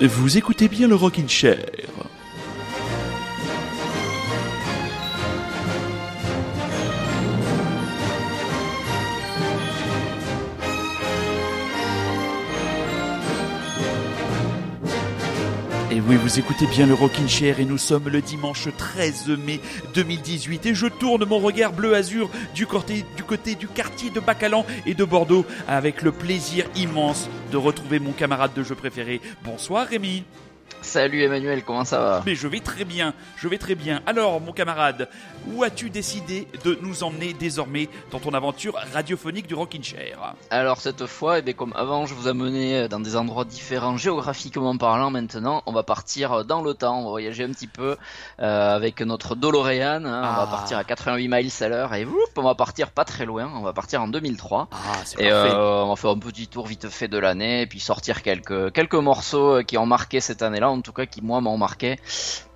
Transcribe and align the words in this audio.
Vous 0.00 0.38
écoutez 0.38 0.68
bien 0.68 0.86
le 0.86 0.94
Rockin' 0.94 1.28
Chair. 1.28 1.87
Vous 16.28 16.38
écoutez 16.38 16.66
bien 16.66 16.86
le 16.86 16.92
Rockin' 16.92 17.26
Chair 17.26 17.58
et 17.58 17.64
nous 17.64 17.78
sommes 17.78 18.10
le 18.10 18.20
dimanche 18.20 18.68
13 18.76 19.28
mai 19.28 19.60
2018 19.94 20.66
et 20.66 20.74
je 20.74 20.86
tourne 20.86 21.24
mon 21.24 21.38
regard 21.38 21.72
bleu 21.72 21.94
azur 21.94 22.28
du 22.54 22.66
côté, 22.66 23.06
du 23.16 23.22
côté 23.22 23.54
du 23.54 23.66
quartier 23.66 24.10
de 24.10 24.20
Bacalan 24.20 24.66
et 24.84 24.92
de 24.92 25.04
Bordeaux 25.04 25.46
avec 25.66 26.02
le 26.02 26.12
plaisir 26.12 26.66
immense 26.76 27.30
de 27.50 27.56
retrouver 27.56 27.98
mon 27.98 28.12
camarade 28.12 28.52
de 28.54 28.62
jeu 28.62 28.74
préféré. 28.74 29.22
Bonsoir 29.42 29.86
Rémi. 29.86 30.22
Salut 30.80 31.22
Emmanuel, 31.22 31.64
comment 31.64 31.84
ça 31.84 31.98
va 31.98 32.22
Mais 32.24 32.34
je 32.34 32.46
vais 32.48 32.60
très 32.60 32.84
bien, 32.84 33.12
je 33.36 33.48
vais 33.48 33.58
très 33.58 33.74
bien. 33.74 34.00
Alors 34.06 34.40
mon 34.40 34.52
camarade, 34.52 35.08
où 35.52 35.62
as-tu 35.64 35.90
décidé 35.90 36.46
de 36.64 36.78
nous 36.80 37.02
emmener 37.02 37.32
désormais 37.34 37.88
dans 38.10 38.20
ton 38.20 38.32
aventure 38.32 38.74
radiophonique 38.94 39.46
du 39.48 39.54
Rockin' 39.54 39.82
Chair 39.82 40.34
Alors 40.50 40.80
cette 40.80 41.04
fois, 41.06 41.40
eh 41.40 41.42
bien, 41.42 41.52
comme 41.52 41.72
avant, 41.76 42.06
je 42.06 42.14
vous 42.14 42.28
amenais 42.28 42.88
dans 42.88 43.00
des 43.00 43.16
endroits 43.16 43.44
différents 43.44 43.96
géographiquement 43.96 44.76
parlant. 44.78 45.10
Maintenant, 45.10 45.62
on 45.66 45.72
va 45.72 45.82
partir 45.82 46.44
dans 46.44 46.62
le 46.62 46.74
temps, 46.74 47.00
on 47.00 47.04
va 47.04 47.10
voyager 47.10 47.44
un 47.44 47.50
petit 47.50 47.66
peu 47.66 47.96
euh, 48.40 48.74
avec 48.76 49.00
notre 49.02 49.34
DeLorean. 49.34 50.04
hein. 50.04 50.22
On 50.22 50.26
Ah. 50.26 50.44
va 50.44 50.46
partir 50.46 50.78
à 50.78 50.84
88 50.84 51.28
miles 51.28 51.50
à 51.60 51.68
l'heure 51.68 51.92
et 51.94 52.04
whoop, 52.04 52.30
on 52.36 52.42
va 52.42 52.54
partir 52.54 52.90
pas 52.92 53.04
très 53.04 53.26
loin. 53.26 53.50
On 53.56 53.62
va 53.62 53.72
partir 53.72 54.00
en 54.00 54.08
2003. 54.08 54.68
Ah, 54.72 54.76
Et 55.18 55.30
euh, 55.30 55.82
on 55.84 55.88
va 55.90 55.96
faire 55.96 56.10
un 56.10 56.18
petit 56.18 56.46
tour 56.46 56.66
vite 56.66 56.88
fait 56.88 57.08
de 57.08 57.18
l'année 57.18 57.62
et 57.62 57.66
puis 57.66 57.80
sortir 57.80 58.22
quelques 58.22 58.72
quelques 58.72 58.94
morceaux 58.94 59.56
euh, 59.58 59.62
qui 59.62 59.76
ont 59.76 59.86
marqué 59.86 60.20
cette 60.20 60.42
année-là, 60.58 60.70
en 60.70 60.80
tout 60.80 60.92
cas 60.92 61.06
qui 61.06 61.22
moi 61.22 61.40
m'ont 61.40 61.56
marqué. 61.58 61.96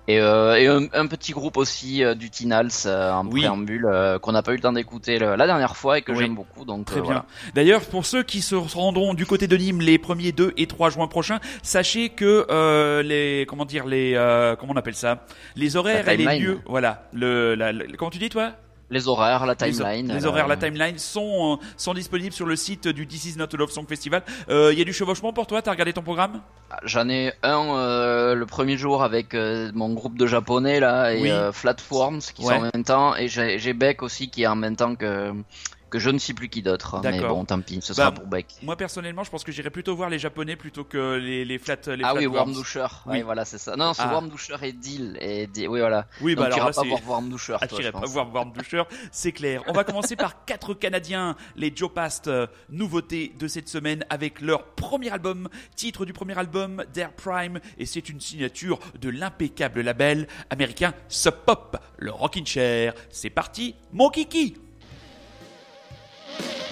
Et, 0.09 0.19
euh, 0.19 0.55
et 0.55 0.67
un, 0.67 0.87
un 0.91 1.07
petit 1.07 1.31
groupe 1.31 1.55
aussi 1.55 2.03
euh, 2.03 2.13
du 2.13 2.29
Tinals 2.29 2.67
euh, 2.85 3.13
en 3.13 3.25
Oui. 3.27 3.39
préambule 3.39 3.85
euh, 3.85 4.19
qu'on 4.19 4.33
n'a 4.33 4.41
pas 4.43 4.51
eu 4.51 4.55
le 4.55 4.61
temps 4.61 4.73
d'écouter 4.73 5.17
la 5.17 5.45
dernière 5.47 5.77
fois 5.77 5.97
et 5.97 6.01
que 6.01 6.11
Oui. 6.11 6.17
j'aime 6.19 6.35
beaucoup. 6.35 6.65
Donc 6.65 6.85
Très 6.87 6.95
bien. 6.95 7.03
voilà. 7.05 7.25
D'ailleurs, 7.55 7.79
pour 7.85 8.05
ceux 8.05 8.21
qui 8.21 8.41
se 8.41 8.53
rendront 8.55 9.13
du 9.13 9.25
côté 9.25 9.47
de 9.47 9.55
Nîmes 9.55 9.79
les 9.79 9.97
1er, 9.97 10.35
2 10.35 10.51
et 10.57 10.67
3 10.67 10.89
juin 10.89 11.07
prochains, 11.07 11.39
sachez 11.61 12.09
que 12.09 13.01
les 13.01 13.45
comment 13.47 13.63
dire 13.63 13.85
les 13.85 14.13
comment 14.59 14.73
on 14.73 14.77
appelle 14.77 14.95
ça? 14.95 15.25
Les 15.55 15.77
horaires 15.77 16.09
et 16.09 16.17
les 16.17 16.37
lieux, 16.37 16.59
voilà, 16.65 17.07
le, 17.13 17.55
la, 17.55 17.71
le- 17.71 17.95
comment 17.95 18.11
tu 18.11 18.17
dis 18.19 18.27
toi? 18.29 18.51
Les 18.93 19.07
horaires, 19.07 19.45
la 19.47 19.55
timeline. 19.55 20.07
Les, 20.13 20.23
euh, 20.25 20.29
horaires, 20.29 20.47
la 20.47 20.55
timeline 20.55 20.99
sont 20.99 21.57
euh, 21.59 21.65
sont 21.77 21.93
disponibles 21.95 22.31
sur 22.33 22.45
le 22.45 22.55
site 22.55 22.87
du 22.87 23.07
This 23.07 23.25
Is 23.25 23.37
Not 23.37 23.47
a 23.53 23.57
Love 23.57 23.71
Song 23.71 23.87
Festival. 23.89 24.21
Euh, 24.49 24.71
Il 24.71 24.77
y 24.77 24.81
a 24.81 24.85
du 24.85 24.93
chevauchement 24.93 25.33
pour 25.33 25.47
toi? 25.47 25.61
T'as 25.63 25.71
regardé 25.71 25.93
ton 25.93 26.03
programme? 26.03 26.41
J'en 26.83 27.09
ai 27.09 27.33
un 27.41 27.75
euh, 27.75 28.35
le 28.35 28.45
premier 28.45 28.77
jour 28.77 29.03
avec 29.03 29.33
euh, 29.33 29.71
mon 29.73 29.93
groupe 29.93 30.17
de 30.17 30.27
japonais 30.27 30.79
là 30.79 31.13
et 31.13 31.21
Oui. 31.21 31.31
euh, 31.31 31.51
Flatforms 31.51 32.19
qui 32.19 32.43
Ouais. 32.45 32.53
sont 32.55 32.59
en 32.65 32.69
même 32.73 32.83
temps 32.83 33.15
et 33.15 33.27
j'ai 33.27 33.73
Beck 33.73 34.03
aussi 34.03 34.29
qui 34.29 34.43
est 34.43 34.47
en 34.47 34.55
même 34.55 34.75
temps 34.75 34.95
que 34.95 35.31
que 35.93 35.99
je 35.99 36.09
ne 36.09 36.17
sais 36.17 36.33
plus 36.33 36.49
qui 36.49 36.63
d'autre. 36.63 36.99
Mais 37.03 37.11
D'accord. 37.11 37.35
bon, 37.35 37.45
tant 37.45 37.61
pis, 37.61 37.79
ce 37.81 37.93
Bah, 37.93 37.97
sera 37.97 38.11
pour 38.11 38.25
Beck. 38.25 38.47
Moi 38.63 38.75
personnellement, 38.75 39.23
je 39.23 39.29
pense 39.29 39.43
que 39.43 39.51
j'irais 39.51 39.69
plutôt 39.69 39.95
voir 39.95 40.09
les 40.09 40.17
japonais 40.17 40.55
plutôt 40.55 40.83
que 40.83 41.17
les 41.17 41.45
les 41.45 41.59
flat 41.59 41.75
les 41.85 42.03
Ah 42.03 42.15
oui, 42.15 42.23
flatworms. 42.23 42.53
Worm. 42.55 42.89
Oui. 43.05 43.21
Voilà, 43.21 43.45
c'est 43.45 43.59
ça. 43.59 43.75
Non, 43.75 43.93
c'est 43.93 44.01
Ah. 44.03 44.11
Worm 44.13 44.31
et 44.63 44.71
Deal. 44.71 45.17
Et 45.21 45.45
Deal. 45.45 45.69
Oui, 45.69 45.79
voilà. 45.81 46.07
Oui, 46.21 46.33
bah 46.33 46.45
Donc, 46.45 46.53
tu 46.53 46.59
alors 46.59 46.69
là, 46.69 46.73
pas 46.73 46.81
voir 46.81 47.01
Worm 47.05 47.37
Ah, 47.61 47.67
toi, 47.67 47.77
j'irai 47.79 47.83
je 47.83 47.91
pas 47.91 48.05
voir 48.07 48.45
Dusher, 48.47 48.83
c'est 49.11 49.31
clair. 49.31 49.61
On 49.67 49.73
va 49.73 49.83
commencer 49.83 50.15
par 50.15 50.45
quatre 50.45 50.73
Canadiens, 50.73 51.35
les 51.55 51.71
Joe 51.75 51.91
Past, 51.93 52.27
euh, 52.27 52.47
nouveautés 52.69 53.31
de 53.37 53.47
cette 53.47 53.69
semaine 53.69 54.03
avec 54.09 54.41
leur 54.41 54.63
premier 54.73 55.11
album, 55.11 55.47
titre 55.75 56.05
du 56.05 56.13
premier 56.13 56.35
album, 56.39 56.83
Dare 56.91 57.11
Prime, 57.11 57.59
et 57.77 57.85
c'est 57.85 58.09
une 58.09 58.19
signature 58.19 58.79
de 58.99 59.09
l'impeccable 59.09 59.81
label 59.81 60.27
américain 60.49 60.95
Sub 61.07 61.35
Pop, 61.45 61.77
le 61.99 62.11
Rockin' 62.11 62.45
Chair. 62.47 62.93
C'est 63.11 63.29
parti, 63.29 63.75
mon 63.91 64.09
kiki 64.09 64.55
The 66.39 66.62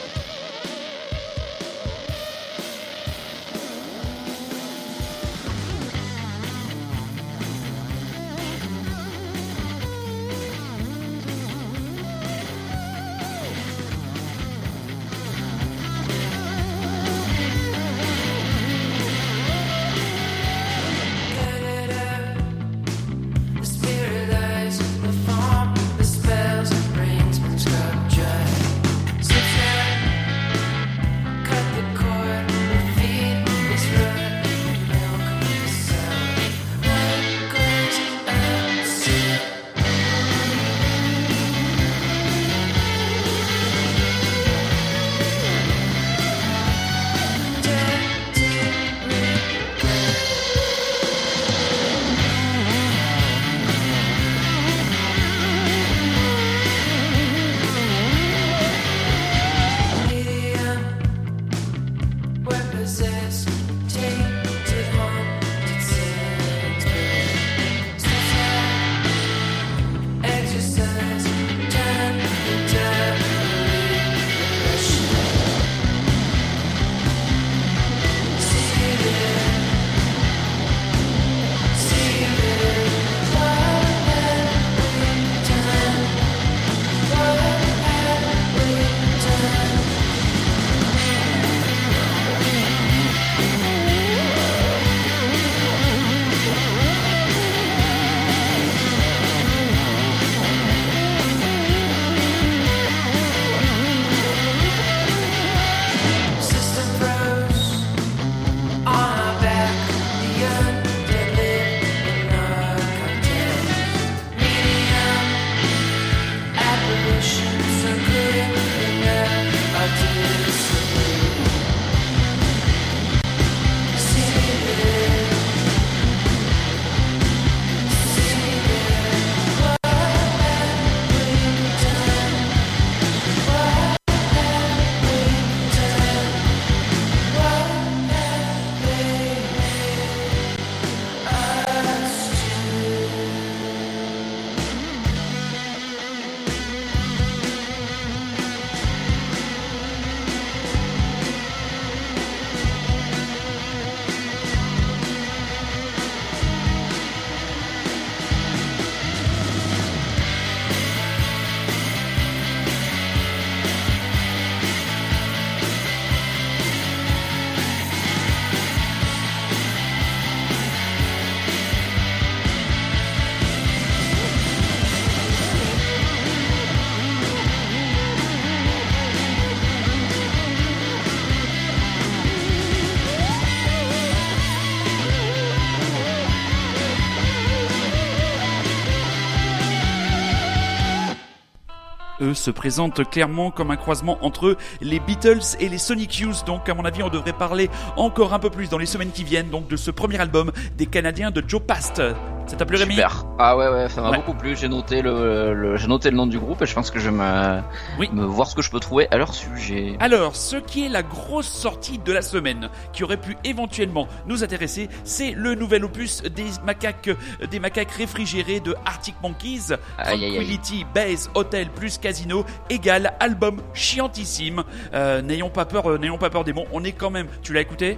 eux 192.21 192.33
se 192.33 192.51
présentent 192.51 193.09
clairement 193.09 193.51
comme 193.51 193.71
un 193.71 193.75
croisement 193.77 194.17
entre 194.21 194.55
les 194.81 194.99
Beatles 194.99 195.39
et 195.59 195.69
les 195.69 195.77
Sonic 195.77 196.19
Youth. 196.19 196.43
Donc, 196.45 196.69
à 196.69 196.73
mon 196.73 196.85
avis, 196.85 197.03
on 197.03 197.09
devrait 197.09 197.33
parler 197.33 197.69
encore 197.97 198.33
un 198.33 198.39
peu 198.39 198.49
plus 198.49 198.69
dans 198.69 198.77
les 198.77 198.85
semaines 198.85 199.11
qui 199.11 199.23
viennent 199.23 199.49
donc 199.49 199.67
de 199.67 199.75
ce 199.75 199.91
premier 199.91 200.19
album 200.19 200.51
des 200.77 200.85
Canadiens 200.85 201.31
de 201.31 201.43
Joe 201.47 201.61
Past. 201.61 202.01
Ça 202.47 202.57
t'a 202.57 202.65
plu 202.65 202.75
Rémi? 202.75 202.95
Super. 202.95 203.25
Ah 203.39 203.55
ouais 203.55 203.69
ouais, 203.69 203.87
ça 203.87 204.01
m'a 204.01 204.09
Ouais. 204.11 204.17
beaucoup 204.17 204.33
plu. 204.33 204.57
J'ai 204.57 204.67
noté 204.67 205.01
le, 205.01 205.53
le- 205.53 205.77
j'ai 205.77 205.87
noté 205.87 206.09
le 206.09 206.17
nom 206.17 206.25
du 206.27 206.37
groupe 206.39 206.61
et 206.61 206.65
je 206.65 206.73
pense 206.73 206.91
que 206.91 206.99
je 206.99 207.09
vais 207.09 207.15
me, 207.15 207.61
Oui. 207.99 208.09
me 208.11 208.25
voir 208.25 208.47
ce 208.47 208.55
que 208.55 208.61
je 208.61 208.69
peux 208.71 208.79
trouver 208.79 209.07
à 209.11 209.17
leur 209.17 209.33
sujet. 209.33 209.95
Alors, 209.99 210.35
ce 210.35 210.57
qui 210.57 210.85
est 210.85 210.89
la 210.89 211.03
grosse 211.03 211.47
sortie 211.47 211.97
de 211.99 212.11
la 212.11 212.21
semaine, 212.21 212.69
qui 212.93 213.03
aurait 213.03 213.17
pu 213.17 213.37
éventuellement 213.43 214.07
nous 214.27 214.43
intéresser, 214.43 214.89
c'est 215.03 215.31
le 215.31 215.55
nouvel 215.55 215.85
opus 215.85 216.23
des 216.23 216.45
macaques, 216.65 217.09
des 217.49 217.59
macaques 217.59 217.91
réfrigérés 217.91 218.59
de 218.59 218.75
Arctic 218.85 219.15
Monkeys, 219.21 219.73
Aïe, 219.97 220.13
aïe, 220.13 220.23
aïe. 220.25 220.35
Tranquility 220.35 220.85
Base 220.93 221.29
Hotel 221.35 221.69
plus 221.69 221.97
Casino 222.11 222.45
égale 222.69 223.13
album 223.21 223.61
chiantissime. 223.73 224.63
Euh, 224.93 225.21
n'ayons 225.21 225.49
pas 225.49 225.63
peur, 225.63 225.89
euh, 225.89 225.97
n'ayons 225.97 226.17
pas 226.17 226.29
peur 226.29 226.43
des 226.43 226.51
mots. 226.51 226.65
On 226.73 226.83
est 226.83 226.91
quand 226.91 227.09
même. 227.09 227.27
Tu 227.41 227.53
l'as 227.53 227.61
écouté? 227.61 227.97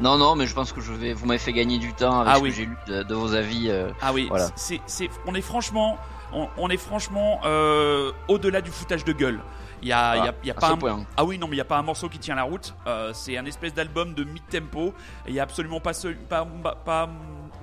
Non 0.00 0.16
non, 0.16 0.36
mais 0.36 0.46
je 0.46 0.54
pense 0.54 0.72
que 0.72 0.80
je 0.80 0.92
vais. 0.92 1.12
Vous 1.12 1.26
m'avez 1.26 1.40
fait 1.40 1.52
gagner 1.52 1.78
du 1.78 1.92
temps 1.92 2.20
avec 2.20 2.32
Ah 2.32 2.38
ce 2.38 2.42
oui. 2.42 2.50
que 2.50 2.54
j'ai 2.56 2.64
lu 2.66 2.76
de, 2.86 3.02
de 3.02 3.14
vos 3.16 3.34
avis. 3.34 3.68
euh. 3.68 3.90
Ah 4.00 4.12
oui. 4.12 4.26
Voilà. 4.28 4.46
C'est, 4.54 4.80
c'est, 4.86 5.10
on 5.26 5.34
est 5.34 5.40
franchement, 5.40 5.98
on, 6.32 6.46
on 6.56 6.68
est 6.70 6.76
franchement 6.76 7.40
euh, 7.44 8.12
au-delà 8.28 8.60
du 8.60 8.70
foutage 8.70 9.04
de 9.04 9.12
gueule. 9.12 9.40
Il 9.82 9.88
y 9.88 9.92
a, 9.92 10.16
il 10.18 10.24
y 10.24 10.28
a- 10.28 10.34
il 10.44 10.46
y 10.46 10.50
a 10.52 10.54
à 10.56 10.60
pas 10.60 10.70
un, 10.70 10.76
point. 10.76 11.04
Ah 11.16 11.24
oui, 11.24 11.36
non, 11.38 11.48
mais 11.48 11.54
il 11.54 11.58
n'y 11.58 11.60
a 11.62 11.64
pas 11.64 11.78
un 11.78 11.82
morceau 11.82 12.08
qui 12.08 12.20
tient 12.20 12.36
la 12.36 12.44
route. 12.44 12.72
Euh, 12.86 13.10
c'est 13.12 13.36
un 13.36 13.44
espèce 13.46 13.74
d'album 13.74 14.14
de 14.14 14.22
mid-tempo. 14.22 14.94
Il 15.26 15.32
n'y 15.34 15.40
a 15.40 15.42
absolument 15.42 15.80
pas, 15.80 15.92
seul- 15.94 16.14
pas, 16.16 16.46
pas- 16.62 16.76
pas 16.76 17.08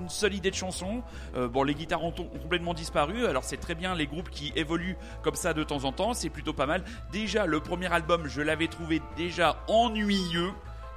une 0.00 0.08
seule 0.08 0.34
idée 0.34 0.50
de 0.50 0.56
chanson. 0.56 1.02
Euh, 1.36 1.48
bon, 1.48 1.62
les 1.62 1.74
guitares 1.74 2.02
ont, 2.02 2.14
ont 2.18 2.38
complètement 2.38 2.74
disparu. 2.74 3.26
Alors, 3.26 3.44
c'est 3.44 3.56
très 3.56 3.74
bien 3.74 3.94
les 3.94 4.06
groupes 4.06 4.30
qui 4.30 4.52
évoluent 4.56 4.96
comme 5.22 5.34
ça 5.34 5.54
de 5.54 5.62
temps 5.62 5.84
en 5.84 5.92
temps. 5.92 6.14
C'est 6.14 6.30
plutôt 6.30 6.52
pas 6.52 6.66
mal. 6.66 6.82
Déjà, 7.12 7.46
le 7.46 7.60
premier 7.60 7.92
album, 7.92 8.26
je 8.26 8.42
l'avais 8.42 8.68
trouvé 8.68 9.00
déjà 9.16 9.62
ennuyeux. 9.68 10.52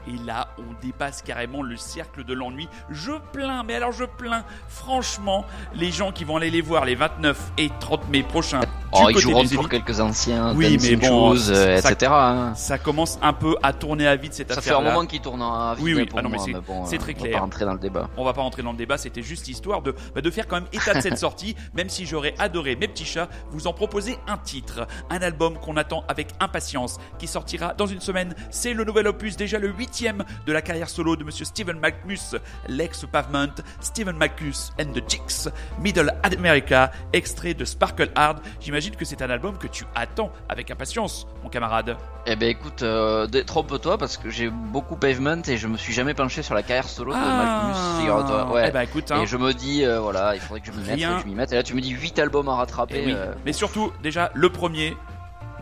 Et 0.07 0.17
là, 0.25 0.49
on 0.57 0.85
dépasse 0.85 1.21
carrément 1.21 1.61
le 1.61 1.77
cercle 1.77 2.23
de 2.23 2.33
l'ennui. 2.33 2.67
Je 2.89 3.11
plains, 3.31 3.63
mais 3.63 3.75
alors 3.75 3.91
je 3.91 4.05
plains 4.05 4.43
franchement 4.67 5.45
les 5.75 5.91
gens 5.91 6.11
qui 6.11 6.23
vont 6.25 6.37
aller 6.37 6.49
les 6.49 6.61
voir 6.61 6.83
les 6.85 6.95
29 6.95 7.51
et 7.57 7.69
30 7.79 8.09
mai 8.09 8.23
prochains. 8.23 8.61
Oh, 8.91 9.07
ils 9.09 9.17
joueront 9.17 9.47
pour 9.47 9.69
quelques 9.69 9.99
anciens, 9.99 10.53
Oui, 10.55 10.77
mais 10.81 10.95
bon, 10.97 11.33
euh, 11.35 11.79
ça- 11.81 11.91
etc. 11.91 12.11
hein. 12.13 12.53
Ça 12.55 12.77
commence 12.77 13.17
un 13.23 13.33
peu 13.33 13.55
à 13.63 13.73
tourner 13.73 14.05
à 14.07 14.15
vide 14.15 14.33
cette 14.33 14.53
Ça 14.53 14.61
fait 14.61 14.71
un 14.71 14.81
moment 14.81 15.05
qu'ils 15.07 15.21
tournent 15.21 15.41
à 15.41 15.73
vide 15.75 15.83
Oui, 15.83 15.93
oui. 15.95 16.05
pour 16.05 16.19
Ah 16.19 16.21
non, 16.21 16.29
mais 16.29 16.35
moi, 16.37 16.45
c'est- 16.45 16.53
mais 16.53 16.59
bon, 16.61 16.85
c'est 16.85 16.97
euh, 16.97 16.99
très 16.99 17.13
on 17.13 17.15
va 17.17 17.21
clair. 17.23 17.33
pas 17.33 17.39
rentrer 17.39 17.65
dans 17.65 17.73
le 17.73 17.79
débat. 17.79 18.09
On 18.17 18.23
va 18.23 18.33
pas 18.33 18.41
rentrer 18.41 18.61
dans 18.61 18.71
le 18.71 18.77
débat, 18.77 18.97
c'était 18.97 19.23
juste 19.23 19.47
histoire 19.47 19.81
de, 19.81 19.95
bah, 20.13 20.21
de 20.21 20.29
faire 20.29 20.47
quand 20.47 20.57
même 20.57 20.67
état 20.73 20.93
de 20.93 20.99
cette 21.01 21.17
sortie, 21.17 21.55
même 21.73 21.89
si 21.89 22.05
j'aurais 22.05 22.35
adoré, 22.37 22.75
mes 22.75 22.87
petits 22.87 23.05
chats, 23.05 23.29
vous 23.49 23.65
en 23.65 23.73
proposer 23.73 24.17
un 24.27 24.37
titre. 24.37 24.85
Un 25.09 25.21
album 25.23 25.57
qu'on 25.57 25.75
attend 25.77 26.03
avec 26.07 26.27
impatience, 26.39 26.97
qui 27.17 27.25
sortira 27.25 27.73
dans 27.73 27.87
une 27.87 28.01
semaine. 28.01 28.35
C'est 28.51 28.73
le 28.73 28.83
nouvel 28.83 29.07
opus, 29.07 29.37
déjà 29.37 29.57
le 29.57 29.69
de 30.01 30.51
la 30.53 30.61
carrière 30.63 30.89
solo 30.89 31.15
de 31.15 31.23
monsieur 31.23 31.45
Steven 31.45 31.77
McMus, 31.79 32.35
l'ex-Pavement, 32.67 33.53
Steven 33.79 34.15
McMus 34.17 34.71
and 34.81 34.91
the 34.93 35.03
Chicks, 35.07 35.47
Middle 35.79 36.11
America, 36.23 36.91
extrait 37.13 37.53
de 37.53 37.63
Sparkle 37.63 38.09
Hard. 38.15 38.39
J'imagine 38.59 38.95
que 38.95 39.05
c'est 39.05 39.21
un 39.21 39.29
album 39.29 39.57
que 39.57 39.67
tu 39.67 39.85
attends 39.93 40.31
avec 40.49 40.71
impatience, 40.71 41.27
mon 41.43 41.49
camarade. 41.49 41.95
Eh 42.25 42.35
ben 42.35 42.49
écoute, 42.49 42.81
euh, 42.81 43.27
trompe-toi 43.45 43.97
parce 43.99 44.17
que 44.17 44.29
j'ai 44.31 44.49
beaucoup 44.49 44.95
Pavement 44.95 45.41
et 45.47 45.57
je 45.57 45.67
me 45.67 45.77
suis 45.77 45.93
jamais 45.93 46.13
penché 46.15 46.41
sur 46.41 46.55
la 46.55 46.63
carrière 46.63 46.87
solo 46.89 47.13
de 47.13 47.17
Malcolmus, 47.17 47.99
figure-toi. 47.99 48.51
Ouais. 48.51 48.65
Eh 48.69 48.71
ben 48.71 48.81
écoute, 48.81 49.11
hein. 49.11 49.21
Et 49.21 49.27
je 49.27 49.37
me 49.37 49.53
dis, 49.53 49.85
euh, 49.85 49.99
voilà, 49.99 50.33
il 50.33 50.41
faudrait 50.41 50.61
que 50.61 50.67
je 50.67 50.71
m'y 50.71 50.83
mette, 50.85 50.95
Rien. 50.95 51.09
faut 51.11 51.15
que 51.17 51.21
je 51.23 51.27
m'y 51.27 51.35
mette. 51.35 51.51
Et 51.51 51.55
là, 51.55 51.63
tu 51.63 51.75
me 51.75 51.81
dis 51.81 51.91
8 51.91 52.17
albums 52.19 52.49
à 52.49 52.55
rattraper. 52.55 52.95
Eh 53.03 53.05
oui. 53.07 53.13
euh, 53.15 53.33
Mais 53.45 53.53
surtout, 53.53 53.91
déjà, 54.01 54.31
le 54.33 54.49
premier, 54.49 54.95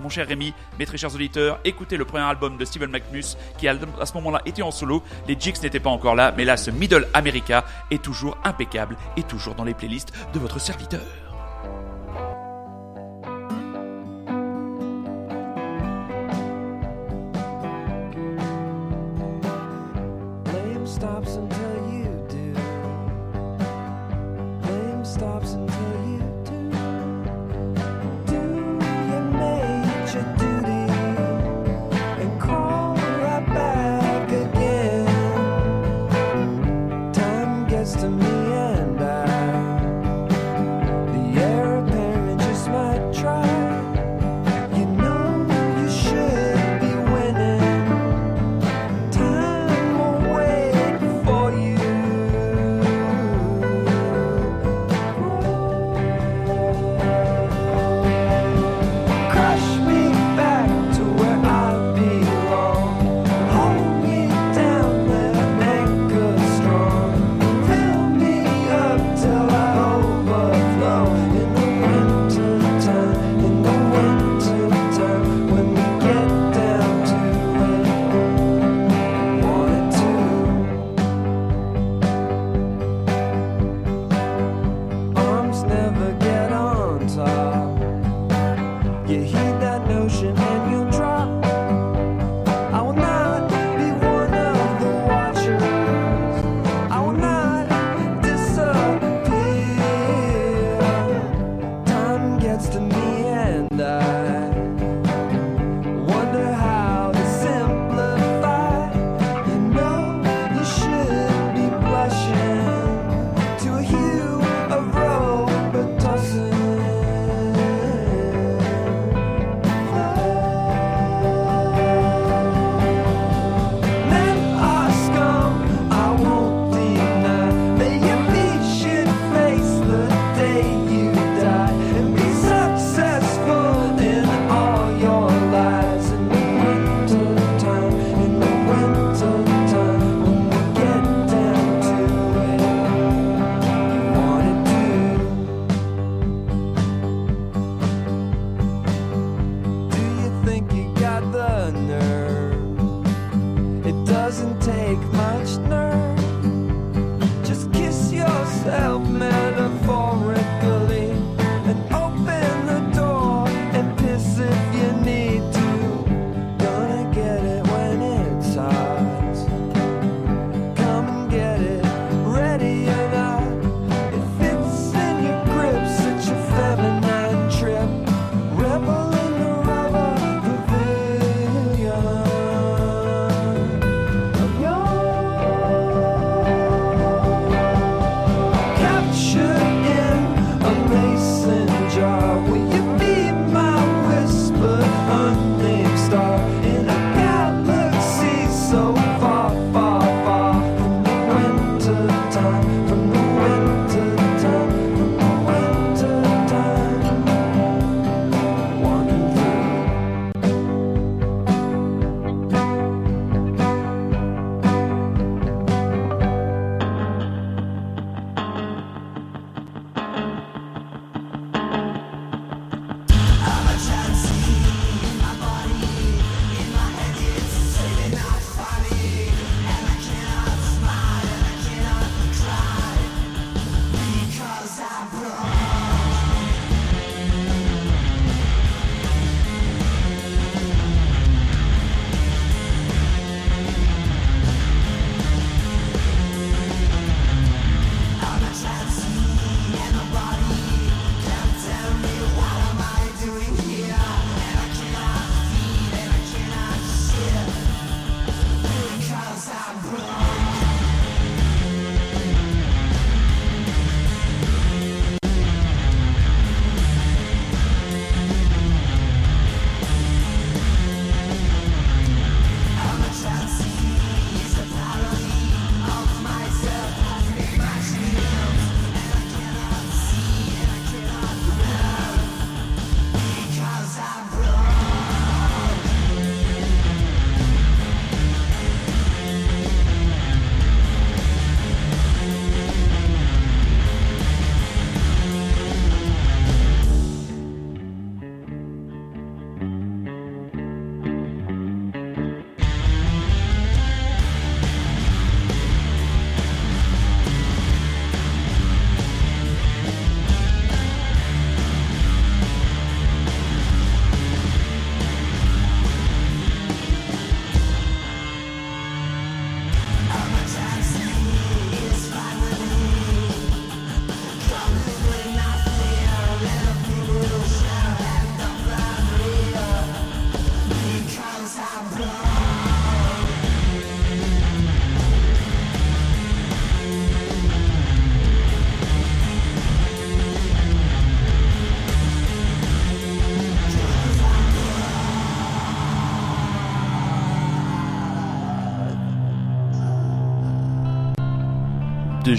mon 0.02 0.10
cher 0.10 0.28
Rémi, 0.28 0.54
mes 0.80 0.86
très 0.86 0.98
chers 0.98 1.14
auditeurs, 1.14 1.60
écoutez 1.64 1.98
le 1.98 2.06
premier 2.06 2.24
album 2.24 2.58
de 2.58 2.66
Steven 2.66 2.90
McMus, 2.90 3.38
qui 3.58 3.68
à 3.68 3.76
ce 4.06 4.14
moment-là 4.16 4.42
était 4.46 4.62
en 4.62 4.72
solo. 4.72 5.04
Les 5.28 5.38
Jigs 5.40 5.62
n'étaient 5.64 5.80
pas 5.80 5.90
encore 5.90 6.16
là, 6.16 6.34
mais 6.36 6.44
là, 6.44 6.58
ce 6.58 6.72
Middle 6.72 7.08
America 7.14 7.64
est 7.92 8.02
toujours 8.02 8.38
impeccable 8.44 8.98
et 9.18 9.24
toujours 9.24 9.56
dans 9.56 9.64
les 9.64 9.74
playlists 9.74 10.12
de 10.34 10.40
votre 10.40 10.60
serviteur. 10.60 11.31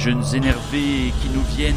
Jeunes 0.02 0.24
énervés 0.34 1.12
qui 1.20 1.28
nous 1.32 1.42
viennent. 1.56 1.74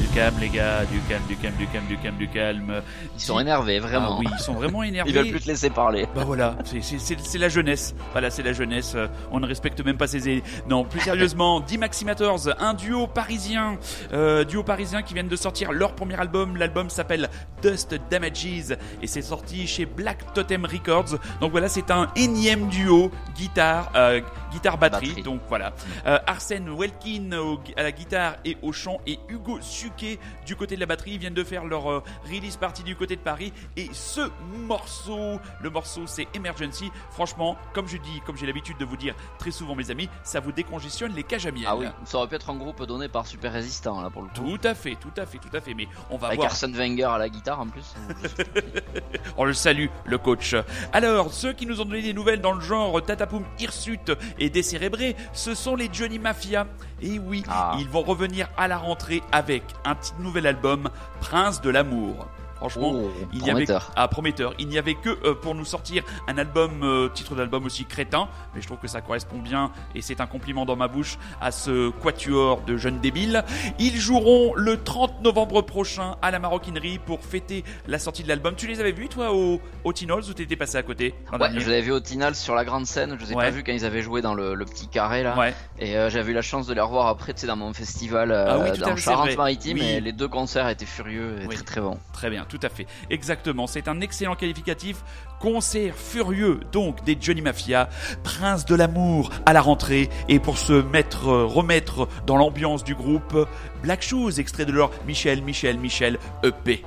Du 0.00 0.06
calme, 0.14 0.36
les 0.40 0.48
gars, 0.48 0.84
du 0.84 1.00
calme, 1.08 1.24
du 1.28 1.36
calme, 1.36 1.56
du 1.56 1.66
calme, 1.66 1.86
du 1.88 1.98
calme, 1.98 2.16
du 2.16 2.28
calme. 2.28 2.82
Ils 3.16 3.20
sont 3.20 3.40
énervés, 3.40 3.80
vraiment. 3.80 4.14
Ah 4.14 4.16
oui, 4.20 4.26
ils 4.32 4.40
sont 4.42 4.52
vraiment 4.54 4.82
énervés. 4.84 5.10
Ils 5.10 5.16
veulent 5.16 5.28
plus 5.30 5.40
te 5.40 5.48
laisser 5.48 5.70
parler. 5.70 6.06
Bah 6.14 6.22
voilà, 6.24 6.54
c'est- 6.64 7.38
la 7.38 7.48
jeunesse. 7.48 7.96
Voilà, 8.12 8.30
c'est 8.30 8.44
la 8.44 8.52
jeunesse. 8.52 8.92
Euh, 8.94 9.08
On 9.32 9.40
ne 9.40 9.46
respecte 9.46 9.84
même 9.84 9.96
pas 9.96 10.06
ses 10.06 10.28
aînés. 10.28 10.44
Non, 10.68 10.84
plus 10.84 11.00
sérieusement, 11.00 11.58
D-Maximators, 11.68 12.48
un 12.60 12.74
duo 12.74 13.08
parisien, 13.08 13.76
euh, 14.12 14.44
duo 14.44 14.62
parisien 14.62 15.02
qui 15.02 15.14
viennent 15.14 15.26
de 15.28 15.34
sortir 15.36 15.72
leur 15.72 15.94
premier 15.96 16.14
album. 16.14 16.56
L'album 16.56 16.90
s'appelle 16.90 17.28
Dust 17.60 17.98
Damages 18.08 18.76
et 19.02 19.06
c'est 19.08 19.22
sorti 19.22 19.66
chez 19.66 19.84
Black 19.84 20.32
Totem 20.32 20.64
Records. 20.64 21.18
Donc 21.40 21.50
voilà, 21.50 21.68
c'est 21.68 21.90
un 21.90 22.06
énième 22.14 22.68
duo 22.68 23.10
guitare, 23.36 23.90
euh, 23.96 24.20
guitare 24.50 24.78
batterie. 24.78 25.06
Batterie. 25.08 25.22
Donc 25.22 25.40
voilà, 25.48 25.72
Euh, 26.06 26.18
Arsène 26.26 26.68
Welkin 26.76 27.32
au- 27.38 27.60
à 27.76 27.82
la 27.82 27.92
guitare 27.92 28.36
et 28.44 28.56
au 28.62 28.72
chant 28.72 28.98
et 29.06 29.18
Hugo 29.28 29.58
Suquet 29.60 30.18
du 30.46 30.56
côté 30.56 30.74
de 30.76 30.80
la 30.80 30.86
batterie. 30.86 31.12
Ils 31.12 31.18
viennent 31.18 31.34
de 31.34 31.44
faire 31.44 31.64
leur 31.64 31.90
euh, 31.90 32.02
release 32.30 32.56
party 32.56 32.82
du 32.82 32.96
côté 32.96 33.16
de 33.16 33.20
Paris 33.20 33.52
et 33.76 33.88
ce 33.92 34.30
morceau, 34.66 35.40
le 35.60 35.70
morceau 35.70 36.06
c'est 36.06 36.26
Emergency. 36.34 36.90
Franchement, 37.10 37.56
comme 37.72 37.88
je 37.88 37.96
dis, 37.96 38.20
comme 38.26 38.36
j'ai 38.36 38.46
l'habitude 38.46 38.76
de 38.78 38.84
vous 38.84 38.96
dire 38.96 39.14
très 39.38 39.50
souvent 39.50 39.74
mes 39.74 39.90
amis, 39.90 40.08
ça 40.22 40.40
vous 40.40 40.52
décongestionne 40.52 41.12
les 41.14 41.22
cages 41.22 41.46
à 41.46 41.50
miel. 41.52 41.64
Ah 41.66 41.76
oui, 41.76 41.86
ça 42.04 42.18
aurait 42.18 42.28
pu 42.28 42.34
être 42.34 42.50
un 42.50 42.56
groupe 42.56 42.82
donné 42.84 43.08
par 43.08 43.26
Super 43.26 43.52
Résistant, 43.52 44.00
là, 44.00 44.10
pour 44.10 44.22
le 44.22 44.28
coup. 44.28 44.34
Tout 44.56 44.60
à 44.68 44.74
fait, 44.74 44.94
tout 44.96 45.12
à 45.16 45.26
fait, 45.26 45.38
tout 45.38 45.54
à 45.56 45.60
fait. 45.60 45.74
Mais 45.74 45.88
on 46.10 46.16
va 46.16 46.28
Avec 46.28 46.38
voir. 46.38 46.50
Arsène 46.50 46.74
Wenger 46.74 47.04
à 47.04 47.18
la 47.18 47.28
guitare, 47.28 47.60
en 47.60 47.66
plus. 47.66 47.94
On 49.36 49.44
le 49.44 49.52
salue, 49.52 49.86
le 50.04 50.18
coach. 50.18 50.54
Alors, 50.92 51.32
ceux 51.32 51.52
qui 51.52 51.66
nous 51.66 51.80
ont 51.80 51.84
donné 51.84 52.02
des 52.02 52.12
nouvelles 52.12 52.40
dans 52.40 52.52
le 52.52 52.60
genre 52.60 53.00
Tatapoum, 53.02 53.44
Hirsute 53.58 54.12
et 54.38 54.50
Décérébré, 54.50 55.16
ce 55.32 55.54
sont 55.54 55.76
les 55.76 55.88
Johnny 55.92 56.18
Mafia. 56.18 56.66
Et 57.02 57.18
oui, 57.18 57.42
Ah. 57.48 57.76
ils 57.78 57.88
vont 57.88 58.02
revenir 58.02 58.48
à 58.56 58.68
la 58.68 58.76
rentrée 58.78 59.22
avec 59.32 59.62
un 59.84 59.94
petit 59.94 60.12
nouvel 60.20 60.46
album, 60.46 60.88
Prince 61.20 61.60
de 61.60 61.70
l'amour. 61.70 62.26
Franchement, 62.58 62.92
Oh, 62.94 63.10
il 63.32 63.38
y 63.40 63.42
avait 63.44 63.50
prometteur. 63.64 63.92
ah, 63.96 64.08
prometteur. 64.08 64.54
Il 64.58 64.68
n'y 64.68 64.78
avait 64.78 64.94
que 64.94 65.10
euh, 65.24 65.34
pour 65.34 65.54
nous 65.54 65.64
sortir 65.64 66.02
un 66.26 66.38
album, 66.38 66.82
euh, 66.82 67.08
titre 67.08 67.34
d'album 67.34 67.64
aussi 67.66 67.84
crétin, 67.84 68.28
mais 68.54 68.60
je 68.60 68.66
trouve 68.66 68.78
que 68.78 68.88
ça 68.88 69.00
correspond 69.00 69.38
bien 69.38 69.70
et 69.94 70.02
c'est 70.02 70.20
un 70.20 70.26
compliment 70.26 70.64
dans 70.66 70.76
ma 70.76 70.88
bouche 70.88 71.18
à 71.40 71.50
ce 71.52 71.90
quatuor 71.90 72.62
de 72.62 72.76
jeunes 72.76 72.98
débiles. 73.00 73.44
Ils 73.78 73.96
joueront 73.96 74.54
le 74.54 74.82
30 74.82 75.22
novembre 75.22 75.62
prochain 75.62 76.16
à 76.22 76.30
la 76.30 76.38
Maroquinerie 76.38 76.98
pour 76.98 77.20
fêter 77.24 77.64
la 77.86 77.98
sortie 77.98 78.22
de 78.22 78.28
l'album. 78.28 78.54
Tu 78.56 78.66
les 78.66 78.80
avais 78.80 78.92
vus 78.92 79.08
toi 79.08 79.32
au, 79.32 79.60
au 79.84 79.92
Tinols 79.92 80.24
ou 80.28 80.32
t'étais 80.32 80.56
passé 80.56 80.76
à 80.76 80.82
côté 80.82 81.14
Ouais, 81.32 81.48
je 81.56 81.66
l'avais 81.68 81.82
vu 81.82 81.92
au 81.92 82.00
Tinal 82.00 82.34
sur 82.34 82.54
la 82.54 82.64
grande 82.64 82.86
scène, 82.86 83.16
je 83.18 83.24
les 83.24 83.32
ai 83.32 83.36
Ouais. 83.36 83.44
pas 83.44 83.50
vus 83.50 83.62
quand 83.62 83.72
ils 83.72 83.84
avaient 83.84 84.02
joué 84.02 84.20
dans 84.22 84.34
le, 84.34 84.54
le 84.54 84.64
petit 84.64 84.88
carré 84.88 85.22
là. 85.22 85.38
Ouais. 85.38 85.54
Et 85.78 85.96
euh, 85.96 86.10
j'avais 86.10 86.32
eu 86.32 86.34
la 86.34 86.42
chance 86.42 86.66
de 86.66 86.74
les 86.74 86.80
revoir 86.80 87.06
après, 87.06 87.32
tu 87.34 87.42
sais, 87.42 87.46
dans 87.46 87.56
mon 87.56 87.72
festival 87.72 88.32
euh, 88.32 88.46
Ah 88.48 88.58
oui, 88.58 88.70
à 88.70 88.76
dans. 88.76 88.96
Charente-Maritime. 88.96 89.78
Oui. 89.78 89.84
Et 89.86 90.00
les 90.00 90.12
deux 90.12 90.26
concerts 90.28 90.68
étaient 90.68 90.84
furieux 90.86 91.36
et 91.42 91.46
Oui. 91.46 91.54
très 91.54 91.64
très 91.64 91.80
bons. 91.80 91.98
Très 92.12 92.30
bien, 92.30 92.44
tout 92.48 92.60
à 92.62 92.68
fait. 92.68 92.86
Exactement. 93.10 93.66
C'est 93.66 93.88
un 93.88 94.00
excellent 94.00 94.34
qualificatif. 94.34 95.02
Concert 95.40 95.94
furieux, 95.94 96.60
donc, 96.72 97.04
des 97.04 97.16
Johnny 97.20 97.42
Mafia. 97.42 97.88
Prince 98.24 98.64
de 98.64 98.74
l'amour 98.74 99.30
à 99.46 99.52
la 99.52 99.60
rentrée. 99.60 100.08
Et 100.28 100.40
pour 100.40 100.58
se 100.58 100.72
mettre, 100.72 101.28
euh, 101.28 101.44
remettre 101.44 102.08
dans 102.26 102.36
l'ambiance 102.36 102.82
du 102.82 102.94
groupe, 102.94 103.36
Black 103.82 104.02
Shoes, 104.02 104.38
extrait 104.38 104.64
de 104.64 104.72
leur 104.72 104.90
Michel, 105.06 105.42
Michel, 105.42 105.78
Michel 105.78 106.18
EP. 106.42 106.82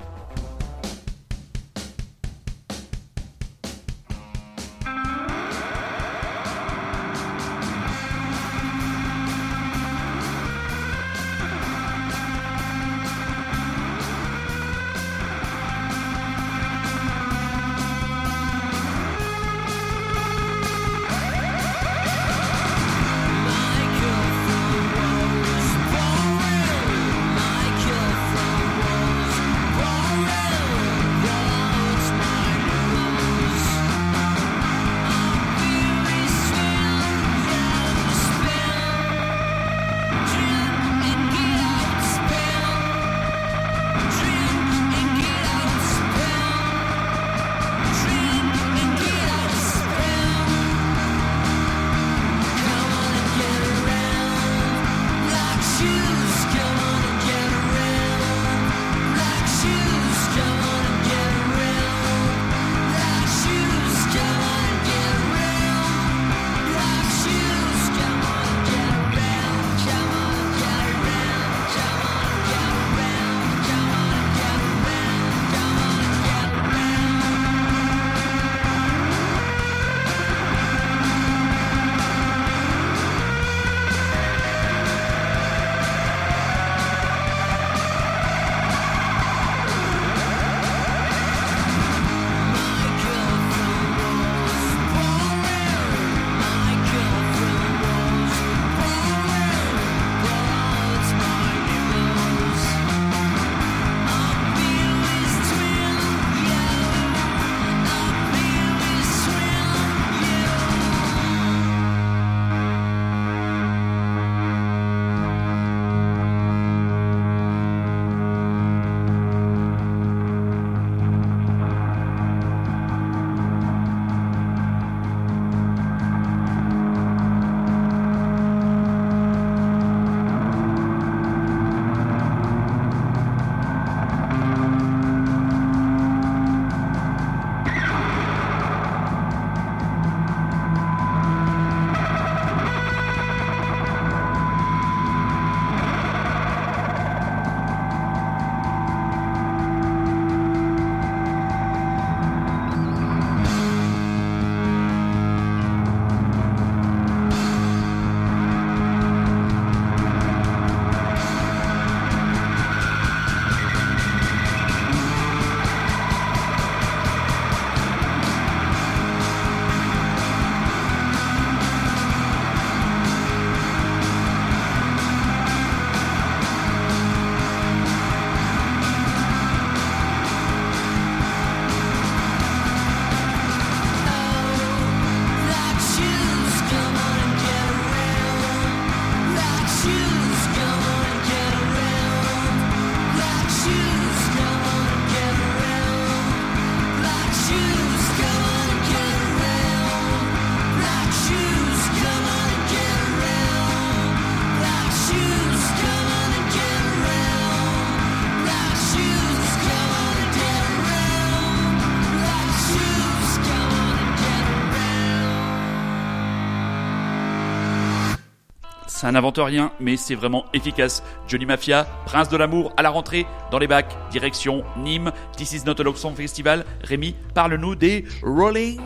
Ça 219.12 219.16
n'invente 219.16 219.40
rien, 219.40 219.74
mais 219.82 219.98
c'est 219.98 220.16
vraiment 220.16 220.46
efficace. 220.54 221.04
Johnny 221.28 221.46
Mafia, 221.46 221.86
Prince 222.06 222.30
de 222.30 222.38
l'amour 222.38 222.72
à 222.78 222.82
la 222.82 222.90
rentrée, 222.90 223.26
dans 223.52 223.60
les 223.60 223.68
bacs, 223.68 223.94
direction 224.10 224.64
Nîmes, 224.78 225.12
This 225.36 225.52
is 225.52 225.66
not 225.66 225.74
a 225.80 225.84
Love 225.84 225.98
Song 225.98 226.16
Festival. 226.16 226.64
Rémi, 226.82 227.14
parle-nous 227.34 227.76
des 227.76 228.06
Rolling, 228.24 228.80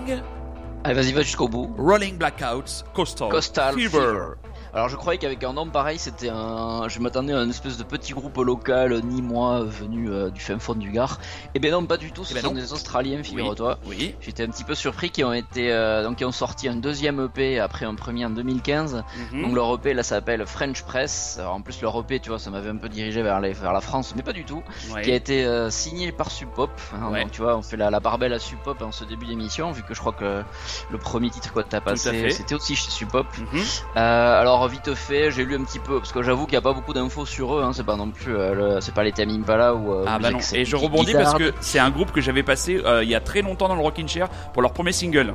Allez, 0.83 0.95
vas-y, 0.95 1.13
va 1.13 1.21
jusqu'au 1.21 1.47
bout. 1.47 1.75
Rolling 1.77 2.17
Blackouts 2.17 2.83
Coastal, 2.95 3.29
Coastal 3.29 3.75
Fever. 3.75 3.89
Fever. 3.89 4.44
Alors 4.75 4.89
je 4.89 4.97
croyais 4.97 5.17
qu'avec 5.17 5.41
un 5.45 5.53
nom 5.53 5.67
pareil, 5.69 5.97
c'était 5.97 6.27
un. 6.29 6.89
Je 6.89 6.99
m'attendais 6.99 7.33
à 7.33 7.41
une 7.41 7.49
espèce 7.49 7.77
de 7.77 7.83
petit 7.83 8.11
groupe 8.11 8.35
local, 8.37 8.99
ni 9.05 9.21
moi, 9.21 9.63
venu 9.63 10.09
euh, 10.11 10.29
du 10.29 10.41
fin 10.41 10.59
fond 10.59 10.73
du 10.75 10.91
Gard. 10.91 11.17
Et 11.53 11.59
ben 11.59 11.71
non, 11.71 11.85
pas 11.85 11.95
du 11.95 12.11
tout. 12.11 12.25
Ce 12.25 12.31
Eh 12.31 12.35
ben 12.35 12.41
sont 12.41 12.47
non. 12.49 12.55
des 12.59 12.73
Australiens, 12.73 13.23
figure-toi. 13.23 13.77
Oui. 13.85 14.15
J'étais 14.19 14.43
un 14.43 14.49
petit 14.49 14.65
peu 14.65 14.75
surpris 14.75 15.11
qui 15.11 15.23
ont 15.23 15.31
été 15.31 15.71
euh, 15.71 16.03
donc 16.03 16.17
qui 16.17 16.25
ont 16.25 16.33
sorti 16.33 16.67
un 16.67 16.75
deuxième 16.75 17.23
EP 17.23 17.57
après 17.57 17.85
un 17.85 17.95
premier 17.95 18.25
en 18.25 18.31
2015. 18.31 19.03
Mhm. 19.31 19.43
Donc 19.43 19.55
leur 19.55 19.73
EP 19.75 19.93
là 19.93 20.03
s'appelle 20.03 20.45
French 20.45 20.83
Press. 20.83 21.37
Alors, 21.39 21.53
en 21.53 21.61
plus 21.61 21.81
leur 21.81 21.97
EP, 21.97 22.19
tu 22.19 22.27
vois, 22.29 22.39
ça 22.39 22.49
m'avait 22.49 22.69
un 22.69 22.75
peu 22.75 22.89
dirigé 22.89 23.21
vers, 23.23 23.39
les, 23.39 23.53
vers 23.53 23.71
la 23.71 23.79
France, 23.81 24.13
mais 24.17 24.23
pas 24.23 24.33
du 24.33 24.43
tout. 24.43 24.61
Ouais. 24.93 25.03
Qui 25.03 25.11
a 25.13 25.15
été 25.15 25.45
euh, 25.45 25.69
signé 25.69 26.11
par 26.11 26.29
Sub 26.29 26.49
Pop. 26.49 26.69
hein, 26.93 27.11
Ouais. 27.13 27.21
Donc 27.21 27.31
tu 27.31 27.41
vois, 27.41 27.55
on 27.55 27.61
fait 27.61 27.77
la, 27.77 27.89
la 27.89 28.01
part 28.01 28.17
belle 28.17 28.33
à 28.33 28.39
Sub 28.39 28.59
Pop 28.59 28.81
en 28.81 28.91
ce 28.91 29.05
début 29.05 29.25
d'émission, 29.25 29.71
vu 29.71 29.83
que 29.83 29.93
je 29.93 30.01
crois 30.01 30.11
que 30.11 30.43
le 30.91 30.97
premier 30.97 31.29
titre 31.29 31.53
que 31.53 31.61
t'as 31.61 31.79
passé, 31.79 32.29
c'était 32.29 32.55
aussi 32.55 32.75
chez 32.75 32.91
Sub 32.91 33.07
Pop. 33.09 33.25
Mhm. 33.53 33.61
Alors 33.95 34.64
vite 34.67 34.93
fait, 34.93 35.31
j'ai 35.31 35.43
lu 35.45 35.55
un 35.55 35.63
petit 35.63 35.79
peu 35.79 35.99
parce 35.99 36.11
que 36.11 36.21
j'avoue 36.21 36.45
qu'il 36.45 36.53
n'y 36.53 36.57
a 36.57 36.61
pas 36.61 36.73
beaucoup 36.73 36.93
d'infos 36.93 37.25
sur 37.25 37.55
eux. 37.57 37.63
Hein, 37.63 37.71
c'est 37.73 37.85
pas 37.85 37.95
non 37.95 38.09
plus, 38.11 38.35
euh, 38.35 38.79
c'est 38.81 38.93
pas 38.93 39.03
les 39.03 39.11
Tame 39.11 39.29
Impala 39.29 39.73
ou. 39.75 39.93
euh, 39.93 40.05
Ah 40.07 40.19
bah 40.19 40.31
non. 40.31 40.39
Et 40.53 40.65
je 40.65 40.75
rebondis 40.75 41.13
parce 41.13 41.33
que 41.33 41.53
c'est 41.61 41.79
un 41.79 41.89
groupe 41.89 42.11
que 42.11 42.21
j'avais 42.21 42.43
passé 42.43 42.81
euh, 42.85 43.03
il 43.03 43.09
y 43.09 43.15
a 43.15 43.19
très 43.19 43.41
longtemps 43.41 43.67
dans 43.67 43.75
le 43.75 43.81
Rockin' 43.81 44.07
Chair 44.07 44.29
pour 44.53 44.61
leur 44.61 44.73
premier 44.73 44.91
single. 44.91 45.33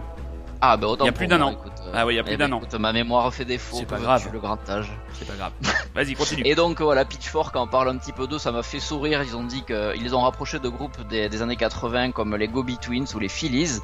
Ah 0.62 0.76
bah 0.76 0.88
autant 0.88 1.04
il 1.04 1.08
y 1.08 1.10
a 1.10 1.12
plus 1.12 1.26
d'un 1.26 1.40
an. 1.40 1.52
écoute, 1.52 1.72
euh, 1.86 1.92
Ah 1.94 2.04
ouais, 2.04 2.12
il 2.12 2.16
y 2.16 2.18
a 2.18 2.22
eh 2.22 2.24
plus 2.24 2.36
ben, 2.36 2.48
d'un 2.50 2.56
an. 2.56 2.58
écoute, 2.58 2.74
ma 2.74 2.92
mémoire 2.92 3.32
fait 3.32 3.46
défaut. 3.46 3.76
C'est 3.78 3.86
pas 3.86 3.98
grave. 3.98 4.28
Le 4.32 4.38
grand 4.38 4.58
âge. 4.68 4.90
C'est 5.20 5.26
pas 5.28 5.35
grave. 5.37 5.52
Vas-y, 5.94 6.14
continue. 6.14 6.42
Et 6.46 6.54
donc 6.54 6.80
voilà, 6.80 7.04
Pitchfork 7.04 7.54
en 7.54 7.66
parle 7.66 7.90
un 7.90 7.98
petit 7.98 8.12
peu 8.12 8.26
d'eux, 8.26 8.38
ça 8.38 8.52
m'a 8.52 8.62
fait 8.62 8.80
sourire. 8.80 9.22
Ils 9.22 9.37
ont 9.37 9.44
dit 9.44 9.62
qu'ils 9.64 10.02
les 10.02 10.14
ont 10.14 10.22
rapprochés 10.22 10.59
de 10.59 10.68
groupes 10.68 11.06
des, 11.09 11.28
des 11.28 11.42
années 11.42 11.56
80 11.56 12.12
comme 12.12 12.35
les 12.37 12.48
Gobi 12.48 12.78
Twins 12.78 13.04
ou 13.14 13.18
les 13.18 13.28
Phillies, 13.28 13.80